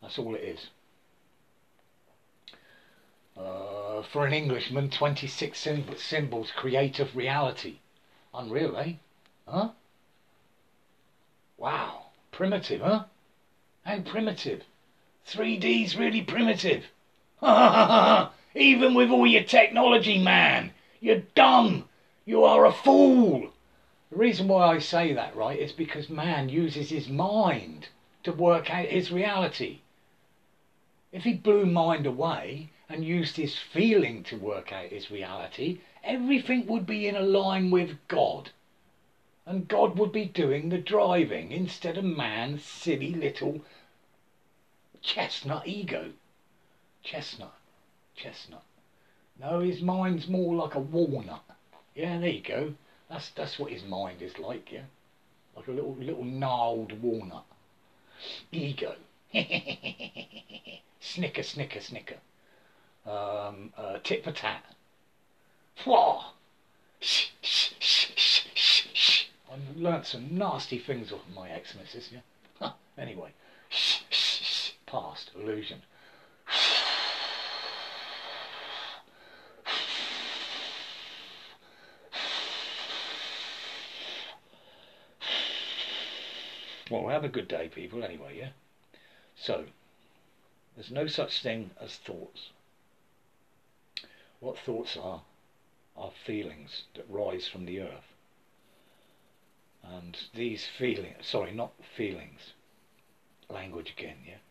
That's 0.00 0.18
all 0.18 0.34
it 0.34 0.42
is. 0.42 0.68
Uh, 3.36 3.83
for 4.02 4.26
an 4.26 4.32
Englishman, 4.32 4.90
26 4.90 5.58
symbols 5.96 6.50
create 6.50 6.94
creative 6.94 7.14
reality. 7.16 7.78
Unreal, 8.32 8.76
eh? 8.76 8.92
Huh? 9.46 9.70
Wow. 11.56 12.06
Primitive, 12.32 12.80
huh? 12.80 13.04
How 13.84 14.00
primitive. 14.00 14.62
3D's 15.28 15.96
really 15.96 16.22
primitive. 16.22 16.84
Even 18.54 18.94
with 18.94 19.10
all 19.10 19.26
your 19.26 19.44
technology, 19.44 20.18
man. 20.18 20.72
You're 21.00 21.22
dumb. 21.34 21.88
You 22.24 22.44
are 22.44 22.64
a 22.64 22.72
fool. 22.72 23.50
The 24.10 24.16
reason 24.16 24.48
why 24.48 24.74
I 24.74 24.78
say 24.78 25.12
that, 25.12 25.36
right, 25.36 25.58
is 25.58 25.72
because 25.72 26.08
man 26.08 26.48
uses 26.48 26.90
his 26.90 27.08
mind 27.08 27.88
to 28.22 28.32
work 28.32 28.70
out 28.70 28.86
his 28.86 29.12
reality. 29.12 29.80
If 31.12 31.22
he 31.24 31.34
blew 31.34 31.66
mind 31.66 32.06
away, 32.06 32.70
and 32.94 33.04
used 33.04 33.36
his 33.36 33.58
feeling 33.58 34.22
to 34.22 34.36
work 34.36 34.70
out 34.72 34.90
his 34.90 35.10
reality, 35.10 35.80
everything 36.04 36.64
would 36.64 36.86
be 36.86 37.08
in 37.08 37.16
a 37.16 37.20
line 37.20 37.72
with 37.72 37.98
God. 38.06 38.50
And 39.44 39.66
God 39.66 39.98
would 39.98 40.12
be 40.12 40.26
doing 40.26 40.68
the 40.68 40.78
driving 40.78 41.50
instead 41.50 41.98
of 41.98 42.04
man's 42.04 42.62
silly 42.62 43.12
little 43.12 43.62
chestnut 45.02 45.66
ego. 45.66 46.12
Chestnut. 47.02 47.58
Chestnut. 48.14 48.62
No, 49.40 49.58
his 49.58 49.82
mind's 49.82 50.28
more 50.28 50.54
like 50.54 50.76
a 50.76 50.78
walnut. 50.78 51.42
Yeah, 51.96 52.20
there 52.20 52.28
you 52.28 52.42
go. 52.42 52.74
That's 53.10 53.30
that's 53.30 53.58
what 53.58 53.72
his 53.72 53.82
mind 53.82 54.22
is 54.22 54.38
like, 54.38 54.70
yeah? 54.70 54.86
Like 55.56 55.66
a 55.66 55.72
little 55.72 55.96
little 55.96 56.22
gnarled 56.22 57.02
walnut. 57.02 57.44
Ego. 58.52 58.94
snicker, 61.00 61.42
snicker, 61.42 61.80
snicker 61.80 62.18
um, 63.06 63.72
uh, 63.76 63.98
tit 64.02 64.24
for 64.24 64.32
tat. 64.32 64.64
Flaw. 65.76 66.32
I've 69.52 69.76
learnt 69.76 70.06
some 70.06 70.36
nasty 70.36 70.78
things 70.78 71.12
off 71.12 71.20
my 71.34 71.50
ex-missus, 71.50 72.10
yeah. 72.12 72.70
Anyway, 72.96 73.32
past 74.86 75.30
illusion. 75.34 75.82
Well, 86.90 87.08
have 87.08 87.24
a 87.24 87.28
good 87.28 87.48
day, 87.48 87.68
people, 87.68 88.04
anyway, 88.04 88.38
yeah? 88.38 88.50
So, 89.36 89.64
there's 90.76 90.90
no 90.90 91.06
such 91.06 91.42
thing 91.42 91.70
as 91.80 91.96
thoughts. 91.96 92.50
What 94.44 94.58
thoughts 94.58 94.98
are, 94.98 95.22
are 95.96 96.10
feelings 96.10 96.84
that 96.96 97.08
rise 97.08 97.48
from 97.48 97.64
the 97.64 97.80
earth. 97.80 98.12
And 99.82 100.18
these 100.34 100.66
feelings, 100.66 101.26
sorry, 101.26 101.52
not 101.52 101.72
feelings, 101.96 102.52
language 103.48 103.94
again, 103.96 104.18
yeah? 104.26 104.42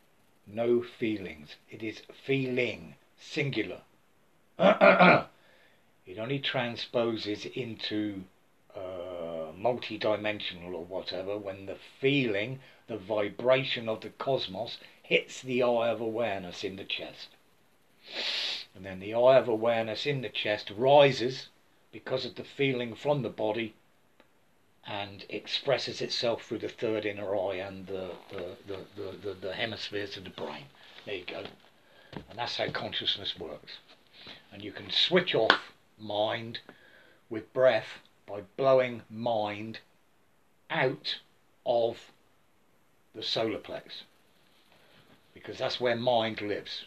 No 0.48 0.82
feelings. 0.82 1.58
It 1.70 1.84
is 1.84 2.02
feeling, 2.26 2.96
singular. 3.20 3.82
it 4.58 5.28
only 6.18 6.40
transposes 6.40 7.46
into 7.46 8.24
uh, 8.76 9.52
multi-dimensional 9.56 10.76
or 10.76 10.86
whatever 10.86 11.38
when 11.38 11.68
the 11.68 11.78
feeling, 12.02 12.62
the 12.88 12.98
vibration 12.98 13.88
of 13.88 14.02
the 14.02 14.10
cosmos 14.10 14.80
hits 15.04 15.44
the 15.44 15.62
eye 15.62 15.90
of 15.90 16.02
awareness 16.02 16.64
in 16.64 16.78
the 16.78 16.84
chest. 16.84 17.30
And 18.76 18.86
then 18.86 19.00
the 19.00 19.14
eye 19.14 19.38
of 19.38 19.48
awareness 19.48 20.06
in 20.06 20.22
the 20.22 20.30
chest 20.30 20.72
rises 20.76 21.50
because 21.92 22.26
of 22.26 22.36
the 22.36 22.44
feeling 22.44 22.96
from 22.96 23.22
the 23.22 23.30
body 23.30 23.76
and 24.86 25.26
expresses 25.30 26.02
itself 26.02 26.44
through 26.44 26.58
the 26.60 26.70
third 26.70 27.06
inner 27.06 27.36
eye 27.36 27.56
and 27.56 27.88
the, 27.88 28.12
the, 28.32 28.80
the, 28.98 29.34
the, 29.34 29.54
hemispheres 29.54 30.18
of 30.18 30.26
the 30.26 30.30
brain. 30.30 30.66
There 31.06 31.16
you 31.16 31.26
go. 31.26 31.44
And 32.30 32.38
that's 32.38 32.58
how 32.58 32.70
consciousness 32.70 33.40
works. 33.40 33.78
And 34.52 34.62
you 34.62 34.72
can 34.72 34.92
switch 34.92 35.36
off 35.36 35.74
mind 35.98 36.60
with 37.30 37.52
breath 37.54 38.00
by 38.28 38.42
blowing 38.58 39.02
mind 39.10 39.80
out 40.70 41.20
of 41.66 42.12
the 43.16 43.24
solar 43.24 43.60
plex. 43.60 44.04
Because 45.34 45.58
that's 45.58 45.80
where 45.80 45.96
mind 45.96 46.42
lives. 46.42 46.86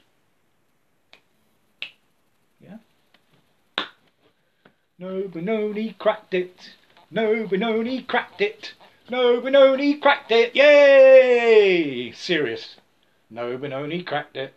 Yeah? 2.61 2.79
No 4.99 5.29
Benoni 5.29 5.93
cracked 5.99 6.33
it. 6.33 6.71
No 7.11 7.47
Benoni 7.47 8.03
cracked 8.03 8.41
it. 8.41 8.73
No 9.11 9.43
Benoni 9.43 9.99
cracked 9.99 10.33
it. 10.33 10.57
Yay! 10.57 12.13
Serious. 12.13 12.77
No 13.29 13.59
Benoni 13.59 14.03
cracked 14.03 14.39
it. 14.39 14.55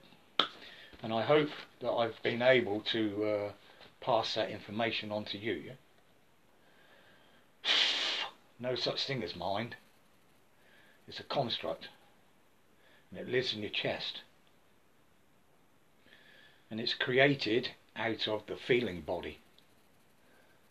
And 1.03 1.11
I 1.11 1.23
hope 1.23 1.49
that 1.81 1.91
I've 1.91 2.23
been 2.23 2.41
able 2.41 2.79
to 2.93 3.25
uh, 3.25 3.51
pass 3.99 4.35
that 4.35 4.49
information 4.49 5.11
on 5.11 5.25
to 5.25 5.37
you. 5.37 5.53
Yeah? 5.53 5.73
No 8.61 8.75
such 8.75 9.07
thing 9.07 9.23
as 9.23 9.37
mind. 9.37 9.77
It's 11.07 11.19
a 11.19 11.23
construct. 11.23 11.87
And 13.09 13.19
it 13.19 13.29
lives 13.29 13.53
in 13.53 13.61
your 13.61 13.71
chest. 13.71 14.21
And 16.69 16.79
it's 16.79 16.93
created 16.93 17.69
out 17.95 18.27
of 18.27 18.45
the 18.47 18.57
feeling 18.57 18.99
body 18.99 19.39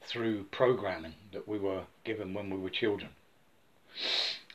through 0.03 0.45
programming 0.45 1.15
that 1.33 1.47
we 1.47 1.59
were 1.59 1.85
given 2.05 2.35
when 2.35 2.51
we 2.51 2.59
were 2.59 2.71
children. 2.71 3.11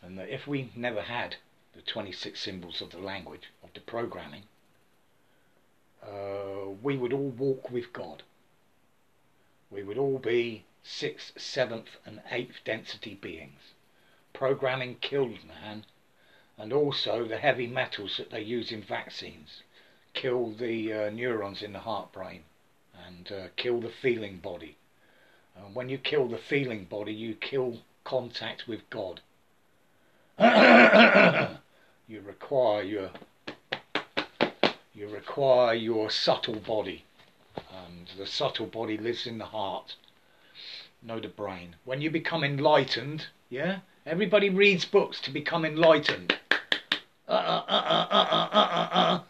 And 0.01 0.17
that 0.17 0.29
if 0.29 0.47
we 0.47 0.71
never 0.75 1.01
had 1.01 1.35
the 1.73 1.81
26 1.81 2.39
symbols 2.39 2.81
of 2.81 2.91
the 2.91 2.99
language, 2.99 3.49
of 3.63 3.73
the 3.73 3.79
programming, 3.79 4.43
uh, 6.01 6.69
we 6.81 6.97
would 6.97 7.13
all 7.13 7.29
walk 7.29 7.71
with 7.71 7.93
God. 7.93 8.23
We 9.69 9.83
would 9.83 9.97
all 9.97 10.19
be 10.19 10.65
sixth, 10.83 11.39
seventh, 11.39 11.97
and 12.05 12.21
eighth 12.29 12.63
density 12.63 13.15
beings. 13.15 13.73
Programming 14.33 14.95
killed 14.95 15.45
man, 15.45 15.85
and 16.57 16.73
also 16.73 17.25
the 17.25 17.37
heavy 17.37 17.67
metals 17.67 18.17
that 18.17 18.29
they 18.29 18.41
use 18.41 18.71
in 18.71 18.81
vaccines 18.81 19.63
kill 20.13 20.51
the 20.51 20.93
uh, 20.93 21.09
neurons 21.09 21.63
in 21.63 21.73
the 21.73 21.79
heart 21.79 22.11
brain 22.11 22.43
and 23.07 23.31
uh, 23.31 23.47
kill 23.55 23.81
the 23.81 23.89
feeling 23.89 24.37
body. 24.37 24.77
And 25.55 25.75
when 25.75 25.89
you 25.89 25.97
kill 25.97 26.27
the 26.27 26.37
feeling 26.37 26.85
body, 26.85 27.13
you 27.13 27.35
kill 27.35 27.79
contact 28.03 28.67
with 28.67 28.89
God. 28.89 29.21
you 32.07 32.21
require 32.21 32.81
your 32.83 33.11
you 34.95 35.07
require 35.07 35.73
your 35.73 36.09
subtle 36.09 36.59
body, 36.59 37.03
and 37.55 38.09
the 38.17 38.25
subtle 38.25 38.67
body 38.67 38.97
lives 38.97 39.25
in 39.25 39.37
the 39.37 39.45
heart, 39.45 39.95
no 41.01 41.19
the 41.19 41.27
brain. 41.27 41.75
When 41.83 42.01
you 42.01 42.09
become 42.11 42.43
enlightened, 42.43 43.27
yeah, 43.49 43.79
everybody 44.05 44.49
reads 44.49 44.85
books 44.85 45.19
to 45.21 45.31
become 45.31 45.65
enlightened. 45.65 46.37
Uh, 47.27 47.31
uh, 47.31 47.65
uh, 47.67 47.83
uh, 47.89 48.07
uh, 48.11 48.49
uh, 48.51 48.69
uh, 48.71 48.89
uh. 48.91 49.21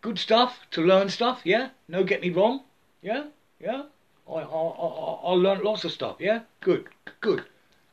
Good 0.00 0.18
stuff 0.18 0.66
to 0.72 0.80
learn 0.82 1.08
stuff, 1.08 1.40
yeah. 1.44 1.70
No, 1.88 2.04
get 2.04 2.20
me 2.20 2.30
wrong, 2.30 2.62
yeah, 3.02 3.24
yeah. 3.60 3.84
I 4.28 4.32
I 4.32 4.40
I, 4.40 5.20
I 5.24 5.32
learned 5.32 5.62
lots 5.62 5.84
of 5.84 5.92
stuff, 5.92 6.16
yeah. 6.18 6.40
Good, 6.60 6.86
good. 7.20 7.44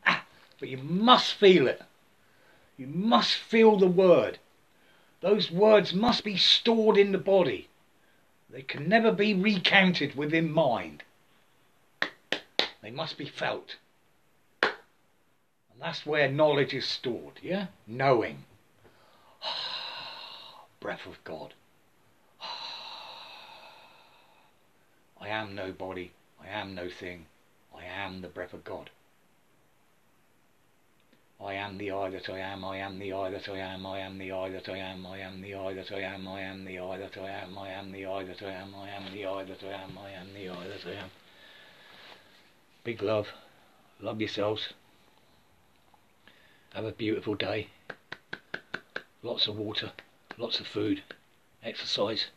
Ah, 0.05 0.23
but 0.59 0.69
you 0.69 0.77
must 0.77 1.33
feel 1.33 1.67
it. 1.67 1.81
You 2.77 2.87
must 2.87 3.35
feel 3.35 3.77
the 3.77 3.87
word. 3.87 4.39
Those 5.21 5.51
words 5.51 5.93
must 5.93 6.23
be 6.23 6.35
stored 6.35 6.97
in 6.97 7.11
the 7.11 7.17
body. 7.17 7.69
They 8.49 8.61
can 8.61 8.89
never 8.89 9.11
be 9.11 9.33
recounted 9.33 10.15
within 10.15 10.51
mind. 10.51 11.03
They 12.81 12.91
must 12.91 13.17
be 13.17 13.25
felt. 13.25 13.77
And 14.61 14.73
that's 15.79 16.05
where 16.05 16.29
knowledge 16.29 16.73
is 16.73 16.85
stored, 16.85 17.39
yeah? 17.41 17.67
Knowing. 17.87 18.43
Breath 20.81 21.05
of 21.07 21.23
God. 21.23 21.53
I 25.21 25.29
am 25.29 25.55
no 25.55 25.71
body. 25.71 26.11
I 26.41 26.47
am 26.47 26.75
no 26.75 26.89
thing. 26.89 27.25
I 27.75 27.85
am 27.85 28.21
the 28.21 28.27
breath 28.27 28.53
of 28.53 28.63
God. 28.63 28.89
I 31.43 31.55
am 31.55 31.77
the 31.77 31.91
I 31.91 32.09
that 32.09 32.29
I 32.29 32.39
am, 32.39 32.63
I 32.63 32.77
am 32.77 32.99
the 32.99 33.11
I 33.11 33.29
that 33.29 33.49
I 33.49 33.57
am, 33.57 33.85
I 33.85 33.99
am 33.99 34.17
the 34.17 34.31
I 34.31 34.49
that 34.49 34.69
I 34.69 34.77
am, 34.77 35.05
I 35.05 35.19
am 35.19 35.41
the 35.41 35.55
I 35.55 35.73
that 35.73 35.91
I 35.91 35.99
am, 35.99 36.25
I 36.25 36.39
am 36.39 36.63
the 36.63 36.79
I 36.79 36.95
that 36.95 37.17
I 37.17 37.29
am, 37.29 37.57
I 37.57 37.69
am 37.69 37.91
the 37.91 38.05
I 38.05 38.23
that 38.23 38.41
I 38.41 38.51
am, 38.51 38.75
I 38.75 38.89
am 38.89 39.11
the 39.11 39.23
that 39.23 39.63
I 39.63 39.73
am, 39.73 39.97
I 39.97 40.11
am 40.11 40.33
the 40.33 40.47
that 40.47 40.87
I 40.87 40.93
am. 40.93 41.11
Big 42.85 43.01
love. 43.01 43.27
Love 43.99 44.21
yourselves. 44.21 44.69
Have 46.73 46.85
a 46.85 46.91
beautiful 46.93 47.35
day. 47.35 47.67
Lots 49.21 49.47
of 49.47 49.57
water, 49.57 49.91
lots 50.37 50.61
of 50.61 50.67
food, 50.67 51.03
exercise, 51.61 52.27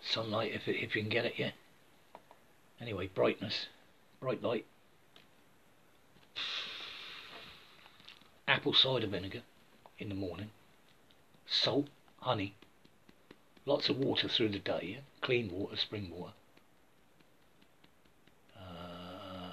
sunlight 0.00 0.52
if, 0.54 0.68
if 0.68 0.94
you 0.94 1.02
can 1.02 1.10
get 1.10 1.24
it, 1.24 1.34
yeah. 1.36 1.50
Anyway, 2.80 3.08
brightness, 3.08 3.66
bright 4.20 4.42
light. 4.42 4.66
apple 8.48 8.72
cider 8.72 9.06
vinegar 9.06 9.42
in 9.98 10.08
the 10.08 10.14
morning, 10.14 10.50
salt, 11.46 11.86
honey, 12.20 12.54
lots 13.66 13.88
of 13.90 13.98
water 13.98 14.26
through 14.26 14.48
the 14.48 14.58
day, 14.58 14.94
yeah? 14.94 15.00
clean 15.20 15.50
water, 15.52 15.76
spring 15.76 16.10
water. 16.10 16.32
Uh, 18.58 19.50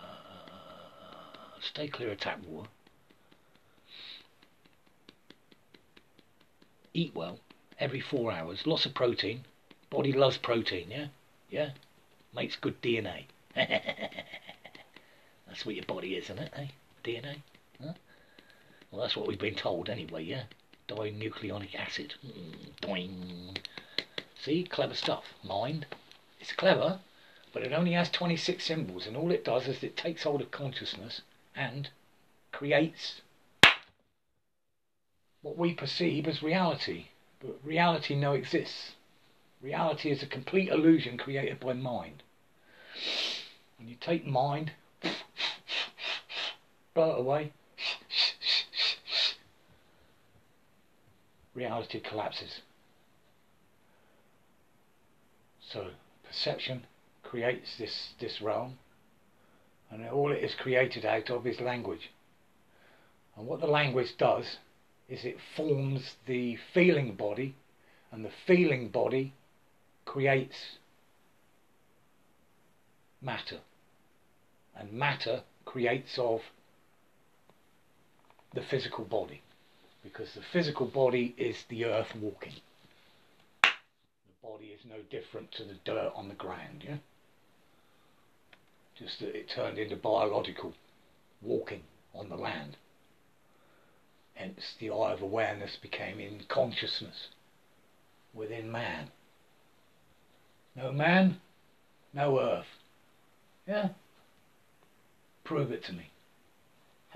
stay 1.62 1.88
clear 1.90 2.12
of 2.12 2.20
tap 2.20 2.40
water. 2.46 2.70
Eat 6.94 7.14
well, 7.14 7.40
every 7.78 8.00
four 8.00 8.32
hours, 8.32 8.66
lots 8.66 8.86
of 8.86 8.94
protein. 8.94 9.44
Body 9.90 10.14
loves 10.14 10.38
protein, 10.38 10.90
yeah? 10.90 11.08
Yeah? 11.50 11.72
Makes 12.36 12.58
good 12.58 12.82
DNA. 12.82 13.28
That's 13.56 13.96
what 15.66 15.76
your 15.76 15.86
body 15.86 16.16
is, 16.16 16.26
isn't 16.26 16.40
it, 16.40 16.54
eh? 16.58 16.68
DNA? 17.02 17.38
Huh? 17.82 17.94
Well, 18.92 19.02
that's 19.02 19.16
what 19.16 19.28
we've 19.28 19.40
been 19.40 19.56
told 19.56 19.90
anyway, 19.90 20.24
yeah? 20.24 20.44
Dinucleonic 20.90 21.76
acid. 21.76 22.16
Mm, 22.26 22.76
doing. 22.82 23.58
See, 24.38 24.66
clever 24.66 24.96
stuff. 24.96 25.34
Mind. 25.44 25.86
It's 26.42 26.52
clever, 26.52 27.00
but 27.54 27.64
it 27.64 27.72
only 27.72 27.94
has 27.94 28.10
26 28.10 28.64
symbols, 28.64 29.08
and 29.08 29.16
all 29.16 29.32
it 29.32 29.46
does 29.46 29.68
is 29.68 29.82
it 29.82 29.96
takes 29.96 30.24
hold 30.24 30.42
of 30.42 30.52
consciousness 30.52 31.22
and 31.56 31.90
creates 32.52 33.22
what 35.42 35.58
we 35.58 35.74
perceive 35.74 36.28
as 36.28 36.44
reality. 36.44 37.06
But 37.40 37.60
reality 37.64 38.14
no 38.14 38.34
exists. 38.34 38.96
Reality 39.62 40.12
is 40.12 40.22
a 40.22 40.28
complete 40.28 40.68
illusion 40.68 41.18
created 41.18 41.62
by 41.62 41.74
mind. 41.74 42.22
When 43.78 43.88
you 43.88 43.96
take 44.00 44.26
mind, 44.26 44.72
blow 46.94 47.12
it 47.12 47.20
away, 47.20 47.52
reality 51.54 52.00
collapses. 52.00 52.62
So 55.72 55.88
perception 56.28 56.86
creates 57.24 57.78
this, 57.78 58.14
this 58.20 58.42
realm 58.42 58.78
and 59.92 60.08
all 60.10 60.32
it 60.32 60.44
is 60.44 60.54
created 60.56 61.06
out 61.06 61.30
of 61.30 61.46
is 61.46 61.60
language. 61.60 62.12
And 63.38 63.48
what 63.48 63.62
the 63.62 63.68
language 63.68 64.18
does 64.18 64.58
is 65.08 65.24
it 65.24 65.38
forms 65.56 66.16
the 66.26 66.58
feeling 66.74 67.16
body 67.16 67.56
and 68.12 68.26
the 68.26 68.32
feeling 68.48 68.90
body 68.90 69.34
creates 70.06 70.56
matter 73.26 73.60
and 74.76 74.94
matter 74.94 75.42
creates 75.66 76.18
of 76.18 76.42
the 78.54 78.62
physical 78.62 79.04
body 79.04 79.42
because 80.04 80.34
the 80.34 80.42
physical 80.54 80.86
body 80.86 81.34
is 81.38 81.64
the 81.68 81.86
earth 81.86 82.16
walking. 82.16 82.54
The 83.64 84.48
body 84.48 84.68
is 84.68 84.82
no 84.88 84.98
different 85.10 85.52
to 85.54 85.64
the 85.64 85.74
dirt 85.84 86.14
on 86.16 86.30
the 86.30 86.36
ground, 86.36 86.84
yeah? 86.88 86.98
Just 88.96 89.20
that 89.20 89.36
it 89.36 89.50
turned 89.50 89.78
into 89.78 89.96
biological 89.96 90.74
walking 91.42 91.82
on 92.14 92.30
the 92.30 92.38
land. 92.38 92.78
Hence 94.36 94.76
the 94.80 94.92
eye 94.92 95.12
of 95.12 95.22
awareness 95.22 95.76
became 95.76 96.20
in 96.20 96.44
consciousness 96.48 97.30
within 98.34 98.72
man. 98.72 99.10
No 100.76 100.92
man, 100.92 101.42
no 102.14 102.40
earth. 102.40 102.68
Yeah? 103.68 103.90
Prove 105.44 105.72
it 105.72 105.84
to 105.86 105.94
me. 105.94 106.10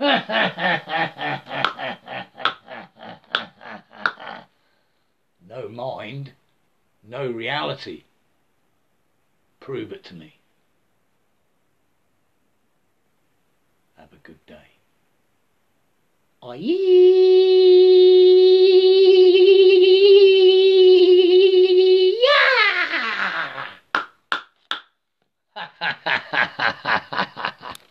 no 5.48 5.68
mind, 5.68 6.32
no 7.08 7.30
reality. 7.30 8.04
Prove 9.60 9.92
it 9.92 10.04
to 10.04 10.14
me. 10.14 10.38
Have 13.96 14.12
a 14.12 14.16
good 14.22 14.44
day. 14.46 14.56
Aye. 16.42 17.99